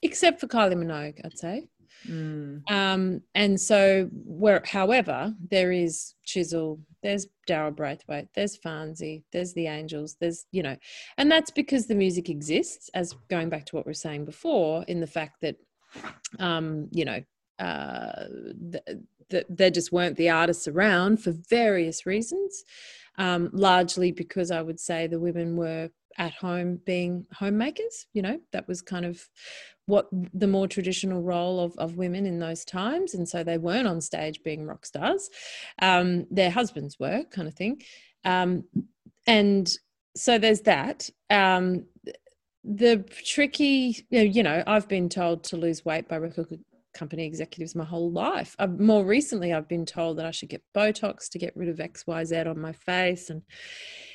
Except 0.02 0.40
for 0.40 0.46
Kylie 0.46 0.74
Minogue, 0.74 1.20
I'd 1.24 1.38
say. 1.38 1.68
Mm. 2.06 2.62
Um, 2.70 3.22
and 3.34 3.60
so, 3.60 4.08
where, 4.12 4.62
however, 4.64 5.34
there 5.50 5.72
is 5.72 6.14
Chisel, 6.24 6.80
there's 7.02 7.26
Daryl 7.48 7.74
Braithwaite, 7.74 8.28
there's 8.34 8.58
Farnsey, 8.58 9.24
there's 9.32 9.52
the 9.54 9.66
Angels, 9.66 10.16
there's, 10.20 10.46
you 10.52 10.62
know, 10.62 10.76
and 11.16 11.30
that's 11.30 11.50
because 11.50 11.86
the 11.86 11.96
music 11.96 12.28
exists, 12.28 12.88
as 12.94 13.14
going 13.28 13.48
back 13.48 13.66
to 13.66 13.76
what 13.76 13.86
we 13.86 13.90
are 13.90 13.94
saying 13.94 14.24
before, 14.24 14.84
in 14.84 15.00
the 15.00 15.06
fact 15.06 15.40
that, 15.42 15.56
um, 16.38 16.88
you 16.92 17.04
know, 17.04 17.20
uh, 17.58 18.26
th- 18.70 18.98
th- 19.30 19.46
there 19.48 19.70
just 19.70 19.92
weren't 19.92 20.16
the 20.16 20.30
artists 20.30 20.68
around 20.68 21.22
for 21.22 21.32
various 21.48 22.06
reasons, 22.06 22.64
um, 23.16 23.50
largely 23.52 24.12
because 24.12 24.50
I 24.50 24.62
would 24.62 24.80
say 24.80 25.06
the 25.06 25.20
women 25.20 25.56
were 25.56 25.90
at 26.16 26.32
home 26.34 26.80
being 26.84 27.24
homemakers 27.32 28.06
you 28.12 28.20
know 28.20 28.40
that 28.50 28.66
was 28.66 28.82
kind 28.82 29.04
of 29.04 29.28
what 29.88 30.06
the 30.34 30.46
more 30.46 30.68
traditional 30.68 31.22
role 31.22 31.58
of, 31.60 31.74
of 31.78 31.96
women 31.96 32.26
in 32.26 32.38
those 32.38 32.62
times 32.62 33.14
and 33.14 33.26
so 33.26 33.42
they 33.42 33.56
weren't 33.56 33.88
on 33.88 34.02
stage 34.02 34.42
being 34.42 34.66
rock 34.66 34.84
stars. 34.84 35.30
Um, 35.80 36.26
their 36.30 36.50
husbands 36.50 36.98
were 37.00 37.24
kind 37.30 37.48
of 37.48 37.54
thing. 37.54 37.80
Um, 38.22 38.64
and 39.26 39.72
so 40.14 40.38
there's 40.38 40.60
that. 40.62 41.08
Um, 41.30 41.86
the 42.64 42.98
tricky 43.24 44.04
you 44.10 44.42
know 44.42 44.62
i've 44.66 44.88
been 44.88 45.08
told 45.08 45.42
to 45.42 45.56
lose 45.56 45.86
weight 45.86 46.06
by 46.06 46.16
company 46.98 47.24
executives 47.24 47.74
my 47.74 47.84
whole 47.84 48.10
life. 48.10 48.56
I've, 48.58 48.80
more 48.80 49.04
recently, 49.04 49.52
I've 49.52 49.68
been 49.68 49.86
told 49.86 50.18
that 50.18 50.26
I 50.26 50.30
should 50.30 50.48
get 50.48 50.62
Botox 50.74 51.28
to 51.30 51.38
get 51.38 51.56
rid 51.56 51.68
of 51.68 51.76
XYZ 51.76 52.46
on 52.46 52.60
my 52.60 52.72
face. 52.72 53.30
And 53.30 53.42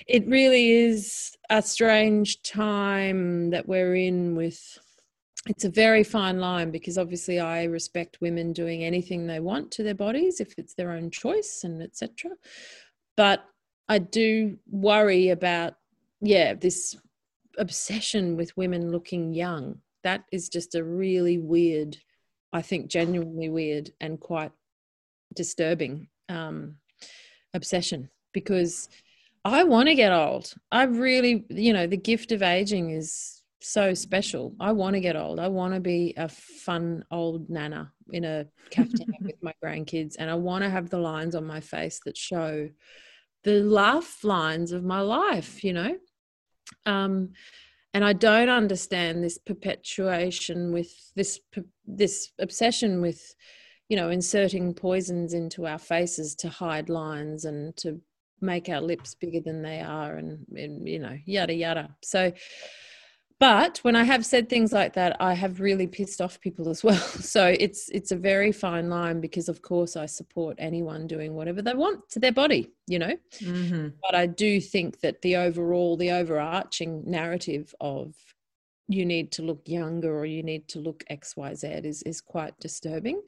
it 0.08 0.28
really 0.28 0.72
is 0.72 1.36
a 1.50 1.62
strange 1.62 2.42
time 2.42 3.52
that 3.52 3.68
we're 3.68 3.96
in 3.96 4.36
with 4.36 4.60
it's 5.48 5.66
a 5.66 5.70
very 5.70 6.04
fine 6.06 6.40
line 6.40 6.72
because 6.72 6.98
obviously 6.98 7.40
I 7.40 7.66
respect 7.66 8.22
women 8.22 8.54
doing 8.54 8.84
anything 8.84 9.28
they 9.28 9.42
want 9.42 9.72
to 9.72 9.84
their 9.84 9.94
bodies 9.94 10.40
if 10.40 10.54
it's 10.58 10.74
their 10.74 10.92
own 10.92 11.12
choice 11.12 11.62
and 11.66 11.82
etc. 11.82 12.32
But 13.18 13.44
I 13.90 14.00
do 14.00 14.58
worry 14.70 15.30
about 15.30 15.74
yeah 16.22 16.54
this 16.54 16.96
obsession 17.58 18.38
with 18.38 18.56
women 18.58 18.92
looking 18.92 19.34
young. 19.34 19.80
That 20.04 20.24
is 20.32 20.50
just 20.50 20.76
a 20.76 20.84
really 20.84 21.38
weird, 21.38 21.98
I 22.54 22.62
think 22.62 22.88
genuinely 22.88 23.50
weird 23.50 23.92
and 24.00 24.20
quite 24.20 24.52
disturbing 25.36 26.08
um, 26.30 26.76
obsession 27.54 28.10
because 28.32 28.90
I 29.44 29.64
want 29.64 29.90
to 29.90 29.96
get 29.96 30.14
old. 30.14 30.54
I 30.72 30.84
really, 30.84 31.46
you 31.50 31.74
know, 31.74 31.88
the 31.88 31.98
gift 31.98 32.32
of 32.32 32.42
aging 32.42 32.92
is 32.92 33.42
so 33.60 33.94
special. 33.94 34.56
I 34.60 34.72
want 34.72 34.96
to 34.96 35.00
get 35.00 35.16
old. 35.16 35.40
I 35.40 35.48
want 35.48 35.74
to 35.74 35.80
be 35.80 36.14
a 36.16 36.30
fun 36.30 37.04
old 37.12 37.50
nana 37.50 37.92
in 38.12 38.24
a 38.24 38.46
cafeteria 38.70 39.18
with 39.22 39.42
my 39.42 39.54
grandkids, 39.64 40.16
and 40.20 40.30
I 40.30 40.36
want 40.36 40.64
to 40.64 40.70
have 40.70 40.90
the 40.90 41.00
lines 41.00 41.36
on 41.36 41.46
my 41.46 41.60
face 41.60 42.00
that 42.06 42.18
show 42.18 42.70
the 43.44 43.62
laugh 43.64 44.24
lines 44.24 44.72
of 44.72 44.84
my 44.84 45.02
life. 45.02 45.64
You 45.64 45.74
know, 45.74 45.98
um, 46.86 47.34
and 47.94 48.04
I 48.04 48.14
don't 48.14 48.50
understand 48.50 49.24
this 49.24 49.38
perpetuation 49.38 50.72
with 50.72 50.92
this 51.16 51.40
this 51.86 52.32
obsession 52.40 53.02
with, 53.02 53.36
you 53.90 53.98
know, 53.98 54.10
inserting 54.10 54.74
poisons 54.74 55.34
into 55.34 55.68
our 55.68 55.78
faces 55.78 56.36
to 56.36 56.50
hide 56.50 56.90
lines 56.90 57.46
and 57.46 57.76
to 57.78 58.02
make 58.42 58.68
our 58.68 58.82
lips 58.82 59.16
bigger 59.16 59.40
than 59.40 59.62
they 59.62 59.80
are 59.80 60.18
and, 60.18 60.46
and 60.56 60.88
you 60.88 61.00
know 61.00 61.18
yada 61.26 61.54
yada. 61.54 61.96
So 62.02 62.32
but 63.44 63.80
when 63.80 63.94
i 63.94 64.06
have 64.06 64.26
said 64.26 64.48
things 64.48 64.72
like 64.72 64.94
that 64.94 65.18
i 65.20 65.34
have 65.34 65.60
really 65.60 65.86
pissed 65.86 66.22
off 66.22 66.40
people 66.40 66.70
as 66.70 66.82
well. 66.82 66.96
So 67.34 67.48
it's 67.66 67.90
it's 67.90 68.14
a 68.14 68.16
very 68.16 68.54
fine 68.54 68.90
line 68.90 69.20
because 69.20 69.50
of 69.50 69.62
course 69.62 69.98
i 69.98 70.06
support 70.06 70.56
anyone 70.60 71.08
doing 71.08 71.34
whatever 71.34 71.62
they 71.62 71.74
want 71.74 72.10
to 72.12 72.20
their 72.20 72.32
body 72.32 72.72
you 72.88 73.00
know? 73.00 73.16
Mm-hmm. 73.42 73.88
but 74.02 74.16
i 74.16 74.26
do 74.28 74.62
think 74.62 75.02
that 75.02 75.22
the 75.24 75.36
overall 75.36 75.98
the 75.98 76.12
overarching 76.12 77.04
narrative 77.06 77.76
of 77.82 78.16
you 78.88 79.06
need 79.06 79.34
to 79.34 79.42
look 79.42 79.62
younger 79.66 80.12
or 80.18 80.26
you 80.26 80.44
need 80.52 80.70
to 80.70 80.80
look 80.80 81.04
xyz 81.12 81.86
is 81.86 82.02
is 82.04 82.22
quite 82.22 82.58
disturbing 82.62 83.22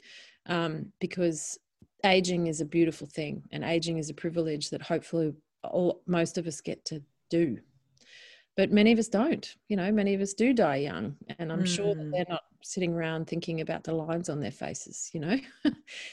um, 0.47 0.93
because 1.01 1.57
aging 2.05 2.47
is 2.47 2.61
a 2.61 2.71
beautiful 2.77 3.07
thing 3.07 3.43
and 3.51 3.65
aging 3.65 3.97
is 3.97 4.09
a 4.09 4.21
privilege 4.25 4.69
that 4.69 4.81
hopefully 4.81 5.33
all, 5.63 6.01
most 6.07 6.37
of 6.37 6.47
us 6.47 6.61
get 6.61 6.85
to 6.85 7.01
do 7.29 7.57
but 8.55 8.71
many 8.71 8.91
of 8.91 8.99
us 8.99 9.07
don't 9.07 9.55
you 9.67 9.75
know 9.75 9.91
many 9.91 10.13
of 10.13 10.21
us 10.21 10.33
do 10.33 10.53
die 10.53 10.77
young 10.77 11.15
and 11.39 11.51
i'm 11.51 11.63
mm. 11.63 11.67
sure 11.67 11.93
that 11.95 12.03
mm. 12.03 12.11
they're 12.11 12.25
not 12.29 12.43
sitting 12.61 12.93
around 12.93 13.25
thinking 13.25 13.61
about 13.61 13.83
the 13.83 13.93
lines 13.93 14.29
on 14.29 14.39
their 14.39 14.51
faces 14.51 15.09
you 15.13 15.19
know 15.19 15.37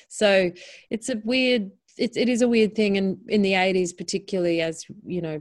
so 0.09 0.51
it's 0.91 1.09
a 1.09 1.17
weird 1.25 1.71
it, 1.99 2.17
it 2.17 2.29
is 2.29 2.43
a 2.43 2.49
weird 2.49 2.75
thing 2.75 2.97
and 2.97 3.19
in 3.29 3.43
the 3.43 3.53
80s 3.53 3.97
particularly 3.97 4.61
as 4.61 4.85
you 5.05 5.23
know 5.23 5.41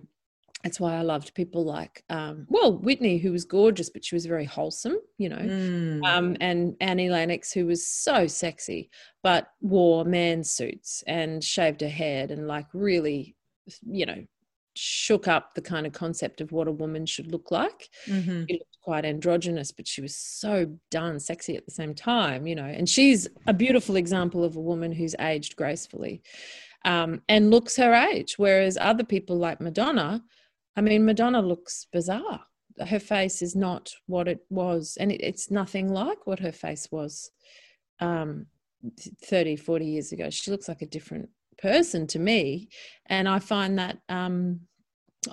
that's 0.64 0.80
why 0.80 0.96
I 0.96 1.02
loved 1.02 1.34
people 1.34 1.66
like, 1.66 2.04
um, 2.10 2.46
well, 2.50 2.78
Whitney, 2.78 3.18
who 3.18 3.32
was 3.32 3.46
gorgeous, 3.46 3.90
but 3.90 4.06
she 4.06 4.16
was 4.16 4.26
very 4.26 4.46
wholesome, 4.46 4.98
you 5.18 5.30
know, 5.30 5.38
mm. 5.38 6.06
um, 6.06 6.38
and 6.40 6.76
Annie 6.80 7.10
Lennox, 7.10 7.52
who 7.52 7.66
was 7.66 7.88
so 7.88 8.28
sexy, 8.28 8.90
but 9.24 9.48
wore 9.62 10.06
man 10.06 10.44
suits 10.44 11.04
and 11.08 11.44
shaved 11.44 11.82
her 11.82 11.90
head 11.90 12.32
and 12.32 12.48
like 12.48 12.68
really, 12.74 13.36
you 13.88 14.06
know, 14.06 14.24
shook 14.82 15.28
up 15.28 15.54
the 15.54 15.62
kind 15.62 15.86
of 15.86 15.94
concept 15.94 16.42
of 16.42 16.52
what 16.52 16.68
a 16.68 16.72
woman 16.72 17.06
should 17.06 17.32
look 17.32 17.52
like. 17.52 17.90
Mm-hmm. 18.08 18.46
She 18.50 18.54
looked 18.54 18.78
quite 18.82 19.06
androgynous, 19.06 19.72
but 19.72 19.88
she 19.88 20.02
was 20.02 20.16
so 20.16 20.76
darn 20.90 21.20
sexy 21.20 21.56
at 21.56 21.66
the 21.66 21.72
same 21.72 21.94
time, 21.94 22.48
you 22.48 22.56
know, 22.56 22.66
and 22.66 22.90
she's 22.90 23.28
a 23.46 23.54
beautiful 23.54 23.96
example 23.96 24.44
of 24.44 24.56
a 24.56 24.62
woman 24.62 24.92
who's 24.92 25.16
aged 25.20 25.56
gracefully 25.56 26.24
um, 26.84 27.22
and 27.30 27.52
looks 27.52 27.76
her 27.76 27.94
age, 27.94 28.40
whereas 28.40 28.76
other 28.82 29.04
people 29.04 29.38
like 29.38 29.62
Madonna, 29.62 30.24
I 30.76 30.82
mean, 30.82 31.06
Madonna 31.06 31.42
looks 31.42 31.86
bizarre. 31.94 32.42
Her 32.88 33.00
face 33.00 33.44
is 33.44 33.56
not 33.56 33.94
what 34.08 34.28
it 34.28 34.40
was, 34.50 34.98
and 35.00 35.12
it, 35.12 35.22
it's 35.22 35.52
nothing 35.52 35.94
like 35.94 36.26
what 36.26 36.40
her 36.40 36.52
face 36.52 36.88
was 36.92 37.30
um, 38.00 38.48
30, 39.26 39.58
40 39.58 39.86
years 39.86 40.12
ago. 40.12 40.32
She 40.32 40.50
looks 40.50 40.68
like 40.68 40.82
a 40.82 40.88
different 40.88 41.30
person 41.62 42.08
to 42.08 42.20
me. 42.20 42.70
And 43.06 43.30
I 43.30 43.40
find 43.40 43.80
that, 43.80 44.00
um, 44.10 44.62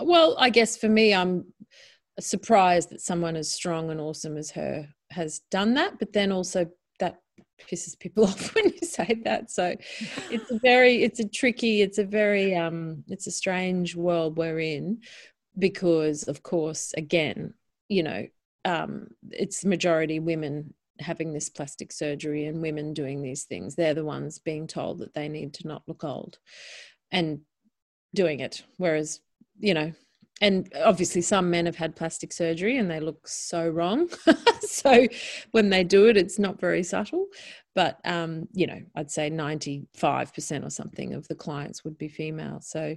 well, 0.00 0.36
I 0.38 0.50
guess 0.50 0.76
for 0.76 0.88
me, 0.88 1.14
I'm 1.14 1.46
surprised 2.20 2.90
that 2.90 3.00
someone 3.00 3.36
as 3.36 3.50
strong 3.50 3.90
and 3.90 4.00
awesome 4.00 4.36
as 4.36 4.50
her 4.52 4.88
has 5.10 5.40
done 5.50 5.74
that, 5.74 5.98
but 5.98 6.12
then 6.12 6.32
also 6.32 6.66
that 6.98 7.20
pisses 7.70 7.98
people 7.98 8.24
off 8.28 8.54
when 8.54 8.66
you 8.66 8.86
say 8.86 9.20
that. 9.24 9.50
So 9.50 9.74
it's 10.30 10.50
a 10.50 10.58
very 10.62 11.02
it's 11.02 11.20
a 11.20 11.28
tricky 11.28 11.82
it's 11.82 11.98
a 11.98 12.04
very 12.04 12.54
um 12.54 13.04
it's 13.08 13.26
a 13.26 13.32
strange 13.32 13.96
world 13.96 14.36
we're 14.36 14.60
in 14.60 15.00
because 15.58 16.24
of 16.24 16.42
course 16.42 16.94
again 16.96 17.52
you 17.88 18.02
know 18.02 18.26
um 18.64 19.08
it's 19.30 19.64
majority 19.64 20.20
women 20.20 20.74
having 21.00 21.32
this 21.32 21.48
plastic 21.48 21.92
surgery 21.92 22.46
and 22.46 22.60
women 22.60 22.92
doing 22.92 23.22
these 23.22 23.44
things. 23.44 23.76
They're 23.76 23.94
the 23.94 24.04
ones 24.04 24.40
being 24.40 24.66
told 24.66 24.98
that 24.98 25.14
they 25.14 25.28
need 25.28 25.54
to 25.54 25.68
not 25.68 25.82
look 25.86 26.02
old 26.02 26.38
and 27.12 27.40
doing 28.14 28.40
it 28.40 28.64
whereas 28.78 29.20
you 29.58 29.74
know 29.74 29.92
and 30.40 30.72
obviously 30.84 31.20
some 31.20 31.50
men 31.50 31.66
have 31.66 31.76
had 31.76 31.96
plastic 31.96 32.32
surgery 32.32 32.78
and 32.78 32.88
they 32.88 33.00
look 33.00 33.26
so 33.26 33.68
wrong. 33.68 34.08
So 34.60 35.06
when 35.52 35.70
they 35.70 35.82
do 35.82 36.08
it 36.08 36.16
it's 36.16 36.38
not 36.38 36.60
very 36.60 36.82
subtle. 36.82 37.26
But 37.74 37.98
um, 38.04 38.48
you 38.52 38.66
know 38.66 38.80
i'd 38.96 39.10
say 39.10 39.30
95% 39.30 40.66
or 40.66 40.70
something 40.70 41.14
of 41.14 41.26
the 41.28 41.34
clients 41.34 41.84
would 41.84 41.96
be 41.96 42.08
female. 42.08 42.60
So 42.60 42.96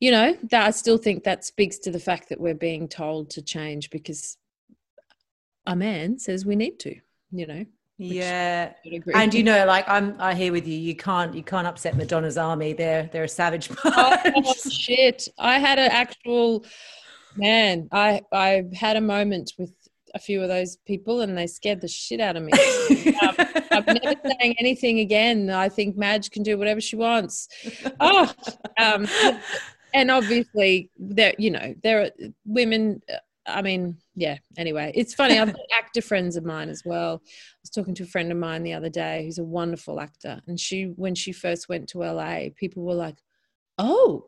you 0.00 0.10
know 0.10 0.36
that 0.50 0.66
i 0.66 0.70
still 0.70 0.98
think 0.98 1.24
that 1.24 1.44
speaks 1.44 1.78
to 1.78 1.90
the 1.90 2.00
fact 2.00 2.28
that 2.28 2.40
we're 2.40 2.54
being 2.54 2.88
told 2.88 3.30
to 3.30 3.42
change 3.42 3.90
because 3.90 4.36
a 5.66 5.76
man 5.76 6.18
says 6.18 6.44
we 6.44 6.56
need 6.56 6.78
to 6.80 6.94
you 7.30 7.46
know 7.46 7.64
yeah. 7.98 8.72
And 9.14 9.32
you 9.32 9.42
know 9.42 9.64
like 9.66 9.88
i'm 9.88 10.16
i 10.18 10.34
hear 10.34 10.52
with 10.52 10.66
you 10.66 10.76
you 10.76 10.96
can't 10.96 11.34
you 11.34 11.42
can't 11.42 11.66
upset 11.66 11.96
madonna's 11.96 12.36
army. 12.36 12.72
They're 12.72 13.08
they're 13.12 13.24
a 13.24 13.28
savage 13.28 13.68
bunch. 13.68 13.94
oh, 13.96 14.54
shit. 14.70 15.28
I 15.38 15.58
had 15.58 15.78
an 15.78 15.90
actual 15.90 16.64
man 17.36 17.88
i 17.92 18.20
i 18.32 18.64
had 18.74 18.96
a 18.96 19.00
moment 19.00 19.52
with 19.58 19.72
a 20.14 20.18
few 20.20 20.40
of 20.40 20.48
those 20.48 20.76
people 20.86 21.22
and 21.22 21.36
they 21.36 21.48
scared 21.48 21.80
the 21.80 21.88
shit 21.88 22.20
out 22.20 22.36
of 22.36 22.42
me. 22.42 22.52
Um, 23.22 23.34
i'm 23.70 23.84
never 23.86 24.20
saying 24.40 24.54
anything 24.58 25.00
again. 25.00 25.50
I 25.50 25.68
think 25.68 25.96
madge 25.96 26.30
can 26.30 26.42
do 26.42 26.58
whatever 26.58 26.80
she 26.80 26.96
wants. 26.96 27.48
Oh 28.00 28.32
um, 28.78 29.06
and 29.94 30.10
obviously 30.10 30.90
there 30.98 31.32
you 31.38 31.50
know 31.50 31.74
there 31.82 32.02
are 32.02 32.10
women 32.44 33.00
I 33.46 33.62
mean, 33.62 33.98
yeah, 34.14 34.38
anyway, 34.56 34.92
it's 34.94 35.14
funny. 35.14 35.38
I've 35.38 35.52
got 35.52 35.60
actor 35.78 36.00
friends 36.00 36.36
of 36.36 36.44
mine 36.44 36.68
as 36.68 36.82
well. 36.84 37.20
I 37.24 37.60
was 37.62 37.70
talking 37.70 37.94
to 37.96 38.04
a 38.04 38.06
friend 38.06 38.32
of 38.32 38.38
mine 38.38 38.62
the 38.62 38.72
other 38.72 38.88
day 38.88 39.24
who's 39.24 39.38
a 39.38 39.44
wonderful 39.44 40.00
actor. 40.00 40.40
And 40.46 40.58
she, 40.58 40.92
when 40.96 41.14
she 41.14 41.32
first 41.32 41.68
went 41.68 41.88
to 41.90 41.98
LA, 41.98 42.46
people 42.56 42.82
were 42.84 42.94
like, 42.94 43.18
oh, 43.78 44.26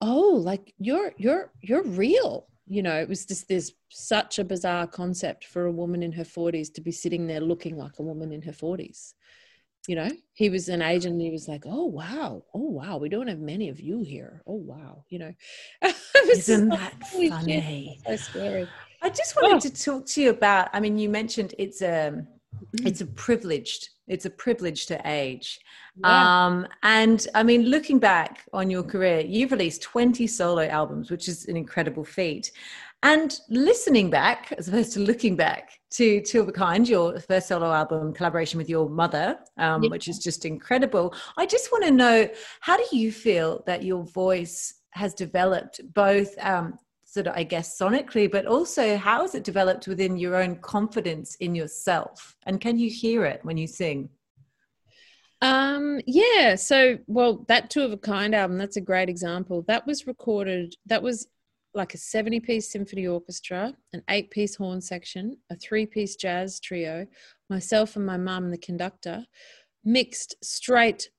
oh, 0.00 0.40
like 0.42 0.74
you're, 0.78 1.12
you're, 1.16 1.50
you're 1.62 1.84
real. 1.84 2.46
you 2.66 2.82
know, 2.82 3.00
it 3.00 3.08
was 3.08 3.26
just 3.26 3.48
this 3.48 3.72
such 3.88 4.38
a 4.38 4.44
bizarre 4.44 4.86
concept 4.86 5.44
for 5.44 5.66
a 5.66 5.72
woman 5.72 6.02
in 6.04 6.12
her 6.12 6.24
40s 6.24 6.72
to 6.74 6.80
be 6.80 6.92
sitting 6.92 7.26
there 7.26 7.40
looking 7.40 7.76
like 7.76 7.98
a 7.98 8.02
woman 8.02 8.32
in 8.32 8.42
her 8.42 8.52
40s. 8.52 9.14
You 9.88 9.96
know, 9.96 10.10
he 10.34 10.50
was 10.50 10.68
an 10.68 10.82
agent 10.82 11.14
and 11.14 11.22
he 11.22 11.30
was 11.30 11.48
like, 11.48 11.64
oh, 11.66 11.86
wow. 11.86 12.44
Oh, 12.54 12.68
wow. 12.68 12.98
We 12.98 13.08
don't 13.08 13.28
have 13.28 13.40
many 13.40 13.68
of 13.68 13.80
you 13.80 14.02
here. 14.02 14.42
Oh, 14.46 14.54
wow. 14.54 15.04
You 15.08 15.18
know, 15.20 15.34
isn't 16.28 16.68
that 16.68 16.94
funny? 17.08 17.98
So 18.06 18.16
scary. 18.16 18.68
I 19.02 19.08
just 19.08 19.34
wanted 19.36 19.56
oh. 19.56 19.60
to 19.60 19.82
talk 19.82 20.06
to 20.06 20.22
you 20.22 20.30
about, 20.30 20.68
I 20.72 20.80
mean, 20.80 20.98
you 20.98 21.08
mentioned 21.08 21.54
it's 21.58 21.80
a, 21.80 22.12
mm-hmm. 22.12 22.86
it's 22.86 23.00
a 23.00 23.06
privileged, 23.06 23.88
it's 24.06 24.26
a 24.26 24.30
privilege 24.30 24.86
to 24.86 25.00
age. 25.06 25.58
Yeah. 25.96 26.46
Um, 26.46 26.66
and 26.82 27.26
I 27.34 27.42
mean, 27.42 27.64
looking 27.64 27.98
back 27.98 28.44
on 28.52 28.70
your 28.70 28.82
career, 28.82 29.20
you've 29.20 29.52
released 29.52 29.82
20 29.82 30.26
solo 30.26 30.66
albums, 30.66 31.10
which 31.10 31.28
is 31.28 31.46
an 31.46 31.56
incredible 31.56 32.04
feat. 32.04 32.52
And 33.02 33.38
listening 33.48 34.10
back, 34.10 34.52
as 34.58 34.68
opposed 34.68 34.92
to 34.92 35.00
looking 35.00 35.34
back 35.34 35.80
to 35.92 36.20
Two 36.20 36.40
of 36.40 36.48
a 36.48 36.52
Kind, 36.52 36.86
your 36.86 37.18
first 37.20 37.48
solo 37.48 37.72
album 37.72 38.12
collaboration 38.12 38.58
with 38.58 38.68
your 38.68 38.90
mother, 38.90 39.38
um, 39.56 39.82
yeah. 39.82 39.90
which 39.90 40.06
is 40.06 40.18
just 40.18 40.44
incredible. 40.44 41.14
I 41.38 41.46
just 41.46 41.72
want 41.72 41.84
to 41.84 41.90
know 41.90 42.28
how 42.60 42.76
do 42.76 42.84
you 42.92 43.10
feel 43.10 43.62
that 43.66 43.82
your 43.82 44.04
voice 44.04 44.74
has 44.90 45.14
developed 45.14 45.80
both 45.94 46.34
um, 46.44 46.78
sort 47.04 47.26
of, 47.26 47.34
I 47.34 47.42
guess, 47.42 47.78
sonically, 47.78 48.30
but 48.30 48.44
also 48.44 48.98
how 48.98 49.22
has 49.22 49.34
it 49.34 49.44
developed 49.44 49.88
within 49.88 50.18
your 50.18 50.36
own 50.36 50.56
confidence 50.56 51.36
in 51.36 51.54
yourself? 51.54 52.36
And 52.44 52.60
can 52.60 52.78
you 52.78 52.90
hear 52.90 53.24
it 53.24 53.40
when 53.44 53.56
you 53.56 53.66
sing? 53.66 54.10
Um, 55.40 56.00
yeah. 56.06 56.54
So, 56.54 56.98
well, 57.06 57.46
that 57.48 57.70
Two 57.70 57.82
of 57.82 57.92
a 57.92 57.96
Kind 57.96 58.34
album, 58.34 58.58
that's 58.58 58.76
a 58.76 58.82
great 58.82 59.08
example. 59.08 59.62
That 59.68 59.86
was 59.86 60.06
recorded, 60.06 60.74
that 60.84 61.02
was 61.02 61.26
like 61.74 61.94
a 61.94 61.98
70 61.98 62.40
piece 62.40 62.70
symphony 62.70 63.06
orchestra, 63.06 63.72
an 63.92 64.02
eight 64.10 64.30
piece 64.30 64.56
horn 64.56 64.80
section, 64.80 65.36
a 65.50 65.56
three 65.56 65.86
piece 65.86 66.16
jazz 66.16 66.60
trio, 66.60 67.06
myself 67.48 67.96
and 67.96 68.04
my 68.04 68.16
mum, 68.16 68.50
the 68.50 68.58
conductor, 68.58 69.24
mixed 69.84 70.34
straight 70.42 71.10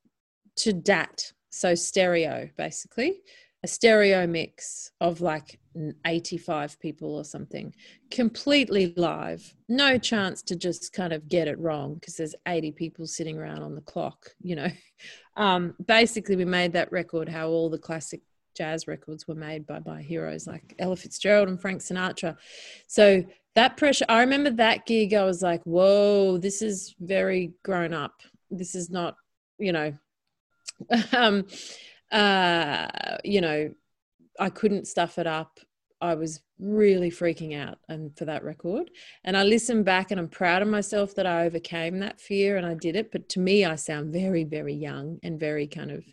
to 0.58 0.74
DAT. 0.74 1.34
So, 1.50 1.76
stereo, 1.76 2.50
basically 2.58 3.22
a 3.64 3.68
stereo 3.68 4.26
mix 4.26 4.92
of 5.02 5.22
like 5.22 5.60
85 6.06 6.80
people 6.80 7.16
or 7.16 7.24
something, 7.24 7.74
completely 8.10 8.94
live. 8.98 9.54
No 9.70 9.98
chance 9.98 10.42
to 10.44 10.56
just 10.56 10.94
kind 10.94 11.14
of 11.14 11.28
get 11.28 11.48
it 11.48 11.60
wrong 11.60 11.96
because 11.96 12.16
there's 12.16 12.36
80 12.48 12.72
people 12.72 13.06
sitting 13.06 13.38
around 13.38 13.62
on 13.62 13.76
the 13.76 13.82
clock, 13.82 14.30
you 14.42 14.56
know. 14.56 14.70
Um, 15.38 15.76
basically, 15.88 16.36
we 16.36 16.44
made 16.44 16.74
that 16.74 16.92
record 16.92 17.30
how 17.30 17.48
all 17.48 17.70
the 17.70 17.78
classic 17.78 18.20
jazz 18.56 18.88
records 18.88 19.28
were 19.28 19.36
made 19.36 19.66
by 19.66 19.80
by 19.80 20.02
heroes 20.02 20.48
like 20.48 20.76
Ella 20.80 20.96
Fitzgerald 20.96 21.48
and 21.48 21.60
Frank 21.60 21.82
Sinatra. 21.82 22.38
So 22.88 23.24
that 23.56 23.78
pressure, 23.78 24.06
I 24.08 24.22
remember 24.22 24.52
that 24.52 24.86
gig, 24.86 25.14
I 25.14 25.24
was 25.24 25.42
like, 25.42 25.64
whoa, 25.64 26.38
this 26.38 26.62
is 26.62 26.96
very 27.00 27.54
grown 27.64 27.94
up. 27.94 28.22
This 28.50 28.76
is 28.76 28.90
not, 28.90 29.16
you 29.58 29.74
know, 29.74 29.94
um, 31.14 31.46
uh, 32.12 32.88
you 33.24 33.42
know, 33.42 33.74
I 34.40 34.50
couldn't 34.50 34.88
stuff 34.88 35.20
it 35.20 35.28
up. 35.28 35.60
I 36.00 36.16
was 36.16 36.42
really 36.60 37.12
freaking 37.12 37.60
out 37.60 37.78
and 37.88 38.16
for 38.18 38.26
that 38.26 38.44
record. 38.44 38.90
And 39.24 39.38
I 39.38 39.44
listen 39.44 39.84
back 39.84 40.12
and 40.12 40.20
I'm 40.20 40.30
proud 40.30 40.62
of 40.62 40.68
myself 40.68 41.14
that 41.16 41.28
I 41.28 41.46
overcame 41.46 42.00
that 42.00 42.20
fear 42.20 42.58
and 42.58 42.66
I 42.66 42.74
did 42.74 42.96
it. 42.96 43.12
But 43.12 43.30
to 43.30 43.40
me, 43.40 43.66
I 43.66 43.76
sound 43.76 44.14
very, 44.14 44.44
very 44.44 44.74
young 44.74 45.20
and 45.22 45.40
very 45.40 45.68
kind 45.68 45.92
of 45.92 46.04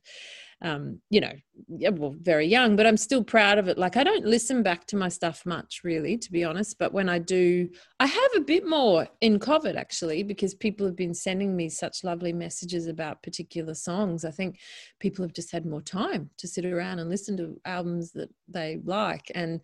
um, 0.60 1.00
you 1.08 1.20
know, 1.20 1.32
yeah, 1.68 1.90
well, 1.90 2.14
very 2.20 2.46
young, 2.46 2.74
but 2.74 2.86
I'm 2.86 2.96
still 2.96 3.22
proud 3.22 3.58
of 3.58 3.68
it. 3.68 3.78
Like 3.78 3.96
I 3.96 4.02
don't 4.02 4.24
listen 4.24 4.62
back 4.62 4.86
to 4.86 4.96
my 4.96 5.08
stuff 5.08 5.46
much, 5.46 5.82
really, 5.84 6.18
to 6.18 6.32
be 6.32 6.42
honest. 6.42 6.78
But 6.78 6.92
when 6.92 7.08
I 7.08 7.18
do, 7.18 7.68
I 8.00 8.06
have 8.06 8.30
a 8.36 8.40
bit 8.40 8.66
more 8.66 9.06
in 9.20 9.38
COVID 9.38 9.76
actually, 9.76 10.24
because 10.24 10.54
people 10.54 10.84
have 10.86 10.96
been 10.96 11.14
sending 11.14 11.54
me 11.54 11.68
such 11.68 12.02
lovely 12.02 12.32
messages 12.32 12.88
about 12.88 13.22
particular 13.22 13.74
songs. 13.74 14.24
I 14.24 14.32
think 14.32 14.58
people 14.98 15.24
have 15.24 15.32
just 15.32 15.52
had 15.52 15.64
more 15.64 15.82
time 15.82 16.30
to 16.38 16.48
sit 16.48 16.64
around 16.64 16.98
and 16.98 17.08
listen 17.08 17.36
to 17.36 17.60
albums 17.64 18.10
that 18.12 18.30
they 18.48 18.80
like, 18.84 19.30
and 19.34 19.60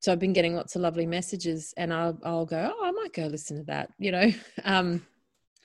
so 0.00 0.12
I've 0.12 0.18
been 0.18 0.34
getting 0.34 0.54
lots 0.54 0.76
of 0.76 0.82
lovely 0.82 1.06
messages, 1.06 1.72
and 1.78 1.94
I'll 1.94 2.18
I'll 2.24 2.46
go, 2.46 2.74
oh, 2.74 2.84
I 2.84 2.90
might 2.90 3.14
go 3.14 3.26
listen 3.26 3.56
to 3.56 3.64
that, 3.64 3.90
you 3.98 4.12
know. 4.12 4.30
Um, 4.64 5.06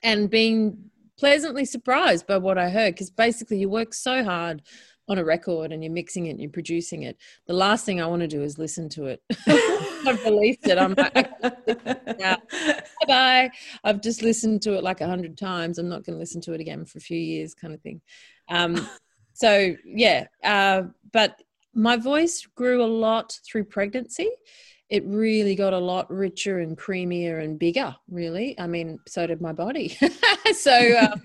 and 0.04 0.28
being 0.28 0.90
pleasantly 1.18 1.64
surprised 1.64 2.26
by 2.26 2.38
what 2.38 2.58
I 2.58 2.70
heard 2.70 2.94
because 2.94 3.10
basically 3.10 3.58
you 3.58 3.68
work 3.68 3.94
so 3.94 4.24
hard 4.24 4.62
on 5.08 5.18
a 5.18 5.24
record 5.24 5.72
and 5.72 5.82
you're 5.82 5.92
mixing 5.92 6.26
it 6.26 6.30
and 6.30 6.40
you're 6.40 6.50
producing 6.50 7.02
it. 7.02 7.16
The 7.46 7.52
last 7.52 7.84
thing 7.84 8.00
I 8.00 8.06
want 8.06 8.22
to 8.22 8.28
do 8.28 8.42
is 8.42 8.58
listen 8.58 8.88
to 8.90 9.06
it. 9.06 9.22
I've 10.06 10.24
released 10.24 10.66
it. 10.66 10.78
I'm 10.78 10.94
like, 10.94 11.40
bye 11.40 12.36
bye. 13.06 13.50
I've 13.84 14.00
just 14.00 14.22
listened 14.22 14.62
to 14.62 14.74
it 14.74 14.84
like 14.84 15.00
a 15.00 15.06
hundred 15.06 15.36
times. 15.36 15.78
I'm 15.78 15.88
not 15.88 16.04
going 16.04 16.14
to 16.14 16.20
listen 16.20 16.40
to 16.42 16.52
it 16.52 16.60
again 16.60 16.84
for 16.84 16.98
a 16.98 17.02
few 17.02 17.18
years, 17.18 17.54
kind 17.54 17.74
of 17.74 17.80
thing. 17.80 18.00
Um, 18.48 18.88
so 19.32 19.74
yeah, 19.84 20.26
uh, 20.44 20.84
but 21.12 21.40
my 21.74 21.96
voice 21.96 22.46
grew 22.54 22.82
a 22.82 22.86
lot 22.86 23.38
through 23.44 23.64
pregnancy 23.64 24.30
it 24.92 25.02
really 25.06 25.54
got 25.54 25.72
a 25.72 25.78
lot 25.78 26.10
richer 26.10 26.58
and 26.58 26.76
creamier 26.76 27.42
and 27.42 27.58
bigger 27.58 27.96
really. 28.10 28.54
I 28.60 28.66
mean 28.66 29.00
so 29.08 29.26
did 29.26 29.40
my 29.40 29.52
body. 29.52 29.98
So 30.54 30.98
um, 30.98 31.22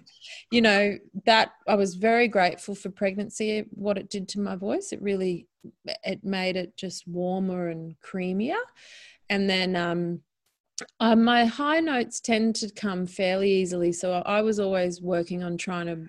you 0.51 0.61
know 0.61 0.97
that 1.25 1.51
i 1.67 1.75
was 1.75 1.95
very 1.95 2.29
grateful 2.29 2.75
for 2.75 2.89
pregnancy 2.89 3.65
what 3.71 3.97
it 3.97 4.09
did 4.09 4.29
to 4.29 4.39
my 4.39 4.55
voice. 4.55 4.93
It 4.93 5.01
really 5.01 5.47
it 6.03 6.23
made 6.23 6.55
it 6.55 6.77
just 6.77 7.05
warmer 7.07 7.67
and 7.67 7.95
creamier. 7.99 8.61
And 9.29 9.49
then 9.49 9.75
um, 9.75 10.21
uh, 11.01 11.17
my 11.17 11.43
high 11.43 11.81
notes 11.81 12.21
tend 12.21 12.55
to 12.57 12.71
come 12.71 13.05
fairly 13.05 13.51
easily. 13.51 13.91
So 13.91 14.13
i 14.13 14.41
was 14.41 14.59
always 14.59 15.01
working 15.01 15.43
on 15.43 15.57
trying 15.57 15.87
to 15.87 16.05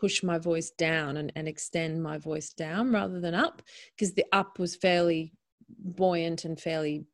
push 0.00 0.24
my 0.24 0.38
voice 0.38 0.70
down 0.70 1.18
and, 1.18 1.30
and 1.36 1.46
extend 1.46 2.02
my 2.02 2.18
voice 2.18 2.52
down 2.52 2.92
rather 2.92 3.20
than 3.20 3.34
up 3.34 3.62
because 3.94 4.12
the 4.14 4.24
up 4.32 4.58
was 4.58 4.74
fairly 4.74 5.32
buoyant 5.68 6.44
and 6.44 6.60
fairly 6.60 7.04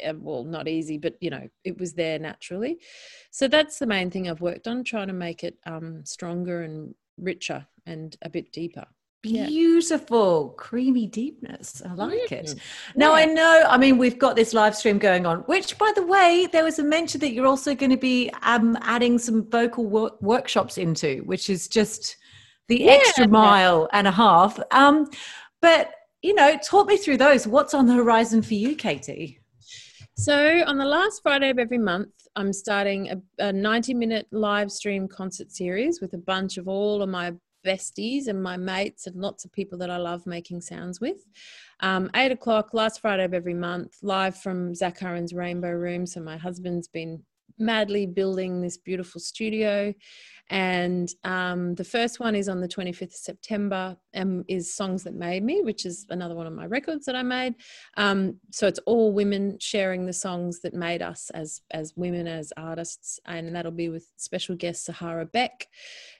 eh, 0.00 0.12
well 0.16 0.44
not 0.44 0.68
easy 0.68 0.98
but 0.98 1.14
you 1.20 1.30
know 1.30 1.48
it 1.64 1.78
was 1.78 1.94
there 1.94 2.18
naturally 2.18 2.78
so 3.30 3.48
that's 3.48 3.78
the 3.78 3.86
main 3.86 4.10
thing 4.10 4.28
i've 4.28 4.40
worked 4.40 4.68
on 4.68 4.84
trying 4.84 5.08
to 5.08 5.12
make 5.12 5.44
it 5.44 5.58
um, 5.66 6.04
stronger 6.04 6.62
and 6.62 6.94
richer 7.18 7.66
and 7.86 8.16
a 8.22 8.30
bit 8.30 8.52
deeper 8.52 8.86
beautiful 9.22 10.48
yeah. 10.52 10.62
creamy 10.62 11.06
deepness 11.06 11.80
i 11.88 11.92
like 11.94 12.28
mm. 12.28 12.32
it 12.32 12.54
now 12.96 13.14
yeah. 13.14 13.22
i 13.22 13.24
know 13.24 13.64
i 13.68 13.78
mean 13.78 13.96
we've 13.96 14.18
got 14.18 14.34
this 14.34 14.52
live 14.52 14.74
stream 14.74 14.98
going 14.98 15.26
on 15.26 15.38
which 15.42 15.78
by 15.78 15.92
the 15.94 16.04
way 16.04 16.48
there 16.50 16.64
was 16.64 16.80
a 16.80 16.82
mention 16.82 17.20
that 17.20 17.32
you're 17.32 17.46
also 17.46 17.72
going 17.72 17.90
to 17.90 17.96
be 17.96 18.30
um, 18.42 18.76
adding 18.82 19.18
some 19.18 19.48
vocal 19.48 19.86
wor- 19.86 20.16
workshops 20.20 20.76
into 20.76 21.22
which 21.24 21.48
is 21.48 21.68
just 21.68 22.16
the 22.66 22.80
yeah. 22.80 22.92
extra 22.92 23.28
mile 23.28 23.88
and 23.92 24.08
a 24.08 24.10
half 24.10 24.58
um, 24.72 25.08
but 25.60 25.92
you 26.22 26.34
know, 26.34 26.56
talk 26.56 26.86
me 26.86 26.96
through 26.96 27.16
those. 27.18 27.46
What's 27.46 27.74
on 27.74 27.86
the 27.86 27.94
horizon 27.94 28.42
for 28.42 28.54
you, 28.54 28.76
Katie? 28.76 29.40
So, 30.16 30.62
on 30.66 30.78
the 30.78 30.84
last 30.84 31.22
Friday 31.22 31.50
of 31.50 31.58
every 31.58 31.78
month, 31.78 32.12
I'm 32.36 32.52
starting 32.52 33.10
a, 33.10 33.46
a 33.48 33.52
90 33.52 33.94
minute 33.94 34.26
live 34.30 34.70
stream 34.70 35.08
concert 35.08 35.50
series 35.50 36.00
with 36.00 36.14
a 36.14 36.18
bunch 36.18 36.58
of 36.58 36.68
all 36.68 37.02
of 37.02 37.08
my 37.08 37.32
besties 37.66 38.28
and 38.28 38.42
my 38.42 38.56
mates 38.56 39.06
and 39.06 39.16
lots 39.16 39.44
of 39.44 39.52
people 39.52 39.78
that 39.78 39.90
I 39.90 39.96
love 39.96 40.26
making 40.26 40.60
sounds 40.60 41.00
with. 41.00 41.18
Um, 41.80 42.10
eight 42.14 42.32
o'clock, 42.32 42.72
last 42.72 43.00
Friday 43.00 43.24
of 43.24 43.34
every 43.34 43.54
month, 43.54 43.96
live 44.02 44.36
from 44.36 44.74
Zac 44.74 44.98
Hurren's 44.98 45.32
Rainbow 45.32 45.72
Room. 45.72 46.06
So, 46.06 46.20
my 46.20 46.36
husband's 46.36 46.88
been 46.88 47.22
madly 47.62 48.06
building 48.06 48.60
this 48.60 48.76
beautiful 48.76 49.20
studio 49.20 49.94
and 50.52 51.10
um, 51.24 51.74
the 51.76 51.84
first 51.84 52.20
one 52.20 52.34
is 52.34 52.46
on 52.46 52.60
the 52.60 52.68
25th 52.68 53.02
of 53.02 53.12
September 53.14 53.96
and 54.12 54.44
is 54.48 54.74
Songs 54.74 55.02
That 55.04 55.14
Made 55.14 55.42
Me, 55.42 55.62
which 55.62 55.86
is 55.86 56.04
another 56.10 56.34
one 56.34 56.46
of 56.46 56.52
my 56.52 56.66
records 56.66 57.06
that 57.06 57.16
I 57.16 57.22
made. 57.22 57.54
Um, 57.96 58.38
so 58.50 58.66
it's 58.66 58.80
all 58.84 59.14
women 59.14 59.56
sharing 59.60 60.04
the 60.04 60.12
songs 60.12 60.60
that 60.60 60.74
made 60.74 61.00
us 61.00 61.30
as, 61.30 61.62
as 61.70 61.94
women, 61.96 62.26
as 62.26 62.52
artists. 62.58 63.18
And 63.24 63.56
that'll 63.56 63.72
be 63.72 63.88
with 63.88 64.06
special 64.18 64.54
guest 64.54 64.84
Sahara 64.84 65.24
Beck, 65.24 65.68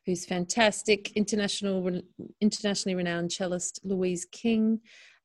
who's 0.07 0.25
fantastic, 0.25 1.13
international, 1.13 2.01
internationally 2.41 2.95
renowned 2.95 3.33
cellist 3.33 3.81
Louise 3.85 4.25
King. 4.25 4.81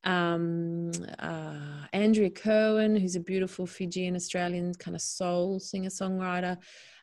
Um, 0.07 0.91
uh, 1.19 1.85
Andrea 1.93 2.31
Kirwin, 2.31 2.99
who's 2.99 3.15
a 3.15 3.19
beautiful 3.19 3.67
Fijian 3.67 4.15
Australian 4.15 4.73
kind 4.75 4.95
of 4.95 5.01
soul 5.01 5.59
singer 5.59 5.89
songwriter 5.89 6.57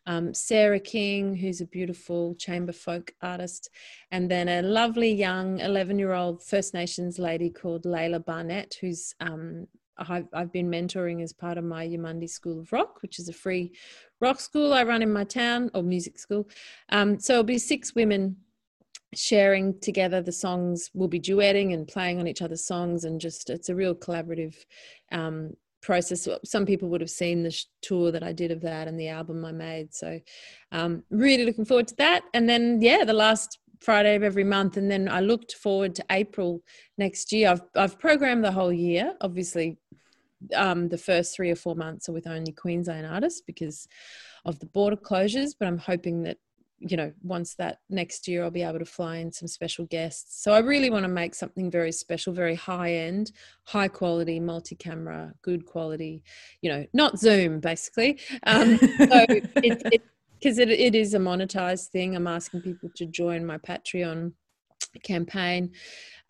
um, 0.06 0.34
Sarah 0.34 0.80
King, 0.80 1.34
who's 1.34 1.60
a 1.60 1.66
beautiful 1.66 2.34
chamber 2.34 2.72
folk 2.72 3.12
artist, 3.22 3.70
and 4.10 4.30
then 4.30 4.48
a 4.48 4.62
lovely 4.62 5.12
young 5.12 5.60
11 5.60 5.98
year 5.98 6.12
old 6.12 6.42
First 6.42 6.74
Nations 6.74 7.18
lady 7.18 7.50
called 7.50 7.84
Layla 7.84 8.24
Barnett, 8.24 8.76
who's 8.80 9.14
um, 9.20 9.66
I've, 9.96 10.52
been 10.52 10.70
mentoring 10.70 11.22
as 11.22 11.32
part 11.32 11.56
of 11.56 11.64
my 11.64 11.86
Yamundi 11.86 12.28
School 12.28 12.60
of 12.60 12.72
Rock, 12.72 13.00
which 13.00 13.18
is 13.18 13.28
a 13.28 13.32
free 13.32 13.72
rock 14.20 14.40
school 14.40 14.72
I 14.72 14.82
run 14.82 15.02
in 15.02 15.12
my 15.12 15.24
town 15.24 15.70
or 15.72 15.82
music 15.82 16.18
school. 16.18 16.48
Um, 16.88 17.20
so 17.20 17.34
it'll 17.34 17.44
be 17.44 17.58
six 17.58 17.94
women 17.94 18.36
sharing 19.16 19.78
together 19.80 20.20
the 20.20 20.32
songs 20.32 20.90
we'll 20.94 21.08
be 21.08 21.20
duetting 21.20 21.74
and 21.74 21.88
playing 21.88 22.18
on 22.18 22.26
each 22.26 22.42
other's 22.42 22.66
songs 22.66 23.04
and 23.04 23.20
just 23.20 23.50
it's 23.50 23.68
a 23.68 23.74
real 23.74 23.94
collaborative 23.94 24.54
um, 25.12 25.52
process. 25.82 26.26
Some 26.44 26.64
people 26.64 26.88
would 26.88 27.00
have 27.00 27.10
seen 27.10 27.42
the 27.42 27.54
tour 27.82 28.10
that 28.10 28.22
i 28.22 28.32
did 28.32 28.50
of 28.50 28.60
that 28.62 28.88
and 28.88 28.98
the 28.98 29.08
album 29.08 29.44
i 29.44 29.52
made 29.52 29.94
so 29.94 30.18
um, 30.72 31.02
really 31.10 31.44
looking 31.44 31.64
forward 31.64 31.88
to 31.88 31.96
that. 31.96 32.24
And 32.32 32.48
then 32.48 32.80
yeah 32.80 33.04
the 33.04 33.12
last 33.12 33.58
friday 33.80 34.14
of 34.14 34.22
every 34.22 34.44
month 34.44 34.78
and 34.78 34.90
then 34.90 35.08
i 35.10 35.20
looked 35.20 35.52
forward 35.54 35.94
to 35.94 36.04
april 36.10 36.62
next 36.96 37.32
year. 37.32 37.50
I've, 37.50 37.62
I've 37.76 37.98
programmed 37.98 38.42
the 38.42 38.52
whole 38.52 38.72
year 38.72 39.14
obviously 39.20 39.78
um, 40.54 40.88
the 40.88 40.98
first 40.98 41.34
three 41.34 41.50
or 41.50 41.56
four 41.56 41.74
months 41.74 42.08
are 42.08 42.12
with 42.12 42.26
only 42.26 42.52
queensland 42.52 43.06
artists 43.06 43.42
because 43.46 43.86
of 44.44 44.58
the 44.58 44.66
border 44.66 44.96
closures 44.96 45.50
but 45.58 45.68
i'm 45.68 45.78
hoping 45.78 46.22
that 46.22 46.38
you 46.86 46.96
know, 46.96 47.12
once 47.22 47.54
that 47.54 47.78
next 47.88 48.28
year, 48.28 48.44
I'll 48.44 48.50
be 48.50 48.62
able 48.62 48.78
to 48.78 48.84
fly 48.84 49.16
in 49.16 49.32
some 49.32 49.48
special 49.48 49.86
guests. 49.86 50.42
So 50.42 50.52
I 50.52 50.58
really 50.58 50.90
want 50.90 51.04
to 51.04 51.08
make 51.08 51.34
something 51.34 51.70
very 51.70 51.92
special, 51.92 52.32
very 52.32 52.54
high 52.54 52.92
end, 52.92 53.32
high 53.64 53.88
quality, 53.88 54.38
multi 54.38 54.74
camera, 54.74 55.32
good 55.42 55.64
quality, 55.64 56.22
you 56.60 56.70
know, 56.70 56.86
not 56.92 57.18
Zoom 57.18 57.60
basically. 57.60 58.20
Um, 58.46 58.78
so 58.78 58.86
it, 59.28 60.02
because 60.38 60.58
it, 60.58 60.70
it, 60.70 60.80
it 60.80 60.94
is 60.94 61.14
a 61.14 61.18
monetized 61.18 61.88
thing. 61.88 62.14
I'm 62.14 62.26
asking 62.26 62.62
people 62.62 62.90
to 62.96 63.06
join 63.06 63.46
my 63.46 63.58
Patreon 63.58 64.32
campaign 65.02 65.72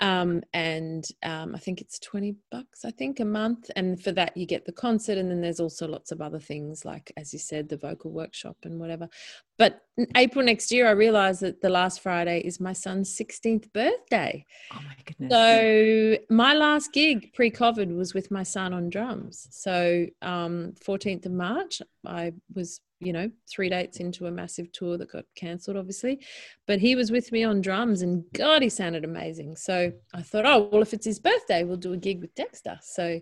um, 0.00 0.42
and 0.52 1.04
um, 1.22 1.54
I 1.54 1.58
think 1.58 1.80
it's 1.80 1.98
20 2.00 2.34
bucks, 2.50 2.84
I 2.84 2.90
think, 2.90 3.20
a 3.20 3.24
month. 3.24 3.70
And 3.76 4.02
for 4.02 4.10
that, 4.12 4.36
you 4.36 4.44
get 4.44 4.64
the 4.66 4.72
concert, 4.72 5.18
and 5.18 5.30
then 5.30 5.40
there's 5.40 5.60
also 5.60 5.86
lots 5.86 6.10
of 6.10 6.20
other 6.20 6.40
things, 6.40 6.84
like, 6.84 7.12
as 7.16 7.32
you 7.32 7.38
said, 7.38 7.68
the 7.68 7.76
vocal 7.76 8.10
workshop 8.10 8.56
and 8.64 8.80
whatever. 8.80 9.08
But 9.56 9.82
April 10.16 10.44
next 10.44 10.72
year, 10.72 10.88
I 10.88 10.92
realized 10.92 11.42
that 11.42 11.60
the 11.60 11.68
last 11.68 12.00
Friday 12.00 12.40
is 12.40 12.58
my 12.58 12.72
son's 12.72 13.16
16th 13.16 13.72
birthday. 13.72 14.44
Oh, 14.72 14.80
my 14.84 14.96
goodness. 15.04 15.30
So, 15.30 16.18
my 16.28 16.54
last 16.54 16.92
gig 16.92 17.32
pre 17.32 17.52
COVID 17.52 17.94
was 17.94 18.14
with 18.14 18.32
my 18.32 18.42
son 18.42 18.72
on 18.72 18.90
drums. 18.90 19.46
So, 19.52 20.06
um, 20.22 20.74
14th 20.84 21.26
of 21.26 21.32
March, 21.32 21.80
I 22.04 22.32
was 22.52 22.80
you 23.00 23.12
know, 23.12 23.30
three 23.50 23.68
dates 23.68 23.98
into 23.98 24.26
a 24.26 24.30
massive 24.30 24.70
tour 24.72 24.96
that 24.98 25.12
got 25.12 25.24
cancelled, 25.36 25.76
obviously. 25.76 26.20
But 26.66 26.80
he 26.80 26.94
was 26.94 27.10
with 27.10 27.32
me 27.32 27.44
on 27.44 27.60
drums, 27.60 28.02
and 28.02 28.24
God, 28.32 28.62
he 28.62 28.68
sounded 28.68 29.04
amazing. 29.04 29.56
So 29.56 29.92
I 30.14 30.22
thought, 30.22 30.46
oh, 30.46 30.68
well, 30.72 30.82
if 30.82 30.92
it's 30.92 31.06
his 31.06 31.18
birthday, 31.18 31.64
we'll 31.64 31.76
do 31.76 31.92
a 31.92 31.98
gig 31.98 32.20
with 32.20 32.34
Dexter. 32.34 32.78
So 32.82 33.20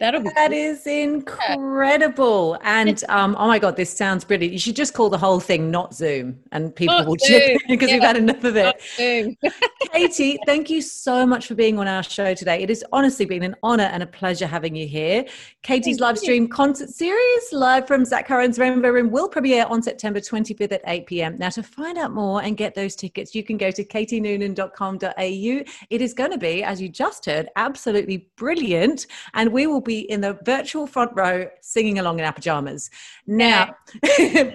That'll 0.00 0.22
be 0.22 0.30
that 0.34 0.50
cool. 0.50 0.58
is 0.58 0.86
incredible. 0.88 2.58
And 2.62 3.02
um, 3.08 3.36
oh 3.38 3.46
my 3.46 3.60
god, 3.60 3.76
this 3.76 3.96
sounds 3.96 4.24
brilliant. 4.24 4.52
You 4.52 4.58
should 4.58 4.74
just 4.74 4.92
call 4.92 5.08
the 5.08 5.18
whole 5.18 5.38
thing 5.38 5.70
not 5.70 5.94
Zoom, 5.94 6.36
and 6.50 6.74
people 6.74 6.96
not 6.96 7.06
will 7.06 7.16
chip 7.16 7.60
because 7.68 7.90
yeah. 7.90 7.96
we've 7.96 8.02
had 8.02 8.16
enough 8.16 8.42
of 8.42 8.56
it. 8.56 9.38
Katie, 9.92 10.36
thank 10.46 10.68
you 10.68 10.82
so 10.82 11.24
much 11.24 11.46
for 11.46 11.54
being 11.54 11.78
on 11.78 11.86
our 11.86 12.02
show 12.02 12.34
today. 12.34 12.60
It 12.60 12.70
has 12.70 12.82
honestly 12.92 13.24
been 13.24 13.44
an 13.44 13.54
honor 13.62 13.84
and 13.84 14.02
a 14.02 14.06
pleasure 14.06 14.48
having 14.48 14.74
you 14.74 14.88
here. 14.88 15.24
Katie's 15.62 16.00
live 16.00 16.18
stream 16.18 16.48
concert 16.48 16.90
series, 16.90 17.52
live 17.52 17.86
from 17.86 18.04
Zac 18.04 18.26
Hurren's 18.26 18.58
Rainbow 18.58 18.90
Room, 18.90 19.12
will 19.12 19.28
premiere 19.28 19.64
on 19.66 19.80
September 19.80 20.18
25th 20.18 20.72
at 20.72 20.80
8 20.88 21.06
p.m. 21.06 21.38
Now, 21.38 21.50
to 21.50 21.62
find 21.62 21.98
out 21.98 22.10
more 22.10 22.42
and 22.42 22.56
get 22.56 22.74
those 22.74 22.96
tickets, 22.96 23.32
you 23.32 23.44
can 23.44 23.56
go 23.56 23.70
to 23.70 23.84
katienoonan.com.au. 23.84 25.72
It 25.90 26.02
is 26.02 26.14
going 26.14 26.32
to 26.32 26.38
be, 26.38 26.64
as 26.64 26.80
you 26.80 26.88
just 26.88 27.26
heard, 27.26 27.48
absolutely 27.54 28.28
brilliant, 28.36 29.06
and 29.34 29.52
we 29.52 29.68
will 29.68 29.83
be 29.84 30.00
in 30.10 30.20
the 30.20 30.38
virtual 30.44 30.86
front 30.86 31.12
row 31.14 31.46
singing 31.60 31.98
along 31.98 32.18
in 32.18 32.24
our 32.24 32.32
pajamas. 32.32 32.90
Now, 33.26 33.76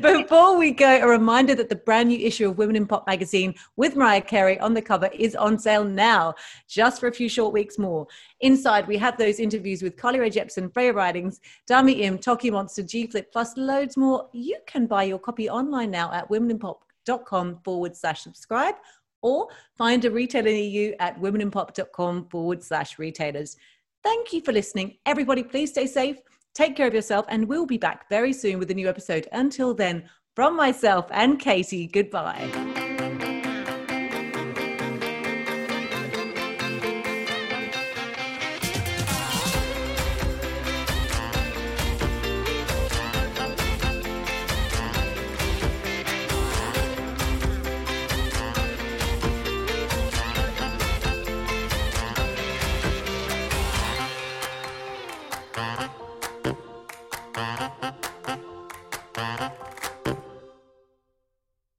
before 0.02 0.58
we 0.58 0.72
go, 0.72 1.00
a 1.02 1.08
reminder 1.08 1.56
that 1.56 1.70
the 1.70 1.76
brand 1.76 2.10
new 2.10 2.20
issue 2.20 2.50
of 2.50 2.58
Women 2.58 2.76
in 2.76 2.88
Pop 2.88 3.08
magazine 3.08 3.56
with 3.76 3.96
Mariah 3.96 4.22
Carey 4.22 4.60
on 4.60 4.74
the 4.74 4.82
cover 4.82 5.10
is 5.13 5.36
on 5.36 5.58
sale 5.58 5.84
now, 5.84 6.34
just 6.68 7.00
for 7.00 7.08
a 7.08 7.13
few 7.13 7.30
short 7.30 7.54
weeks 7.54 7.78
more. 7.78 8.08
Inside, 8.42 8.88
we 8.88 8.98
have 8.98 9.18
those 9.18 9.39
interviews 9.39 9.82
with 9.82 9.96
Carly 9.96 10.20
Rae 10.20 10.30
Jepsen, 10.30 10.74
Freya 10.74 10.94
Ridings, 10.94 11.39
Dami 11.70 12.00
Im, 12.02 12.18
Tokimonsta, 12.18 12.86
G 12.86 13.08
Flip, 13.08 13.32
plus 13.32 13.56
loads 13.58 13.96
more. 13.96 14.28
You 14.34 14.58
can 14.65 14.88
buy 14.88 15.04
your 15.04 15.20
copy 15.20 15.50
online 15.50 15.92
now 15.92 16.12
at 16.12 16.30
womeninpop.com 16.30 17.60
forward 17.63 17.96
slash 17.96 18.22
subscribe 18.22 18.76
or 19.22 19.48
find 19.78 20.06
a 20.06 20.12
retailer 20.12 20.50
near 20.50 20.63
you 20.63 20.96
at 21.00 21.20
womeninpop.com 21.20 22.28
forward 22.30 22.63
slash 22.63 22.98
retailers. 22.98 23.58
Thank 24.04 24.34
you 24.34 24.42
for 24.42 24.52
listening. 24.52 24.98
Everybody, 25.06 25.44
please 25.44 25.72
stay 25.72 25.88
safe, 25.88 26.18
take 26.54 26.76
care 26.76 26.88
of 26.88 26.94
yourself, 26.94 27.26
and 27.30 27.48
we'll 27.48 27.66
be 27.66 27.78
back 27.78 28.10
very 28.10 28.34
soon 28.34 28.60
with 28.60 28.72
a 28.72 28.74
new 28.74 28.88
episode. 28.88 29.28
Until 29.32 29.74
then, 29.74 30.10
from 30.36 30.56
myself 30.56 31.08
and 31.12 31.40
Katie, 31.40 31.88
goodbye. 31.88 32.69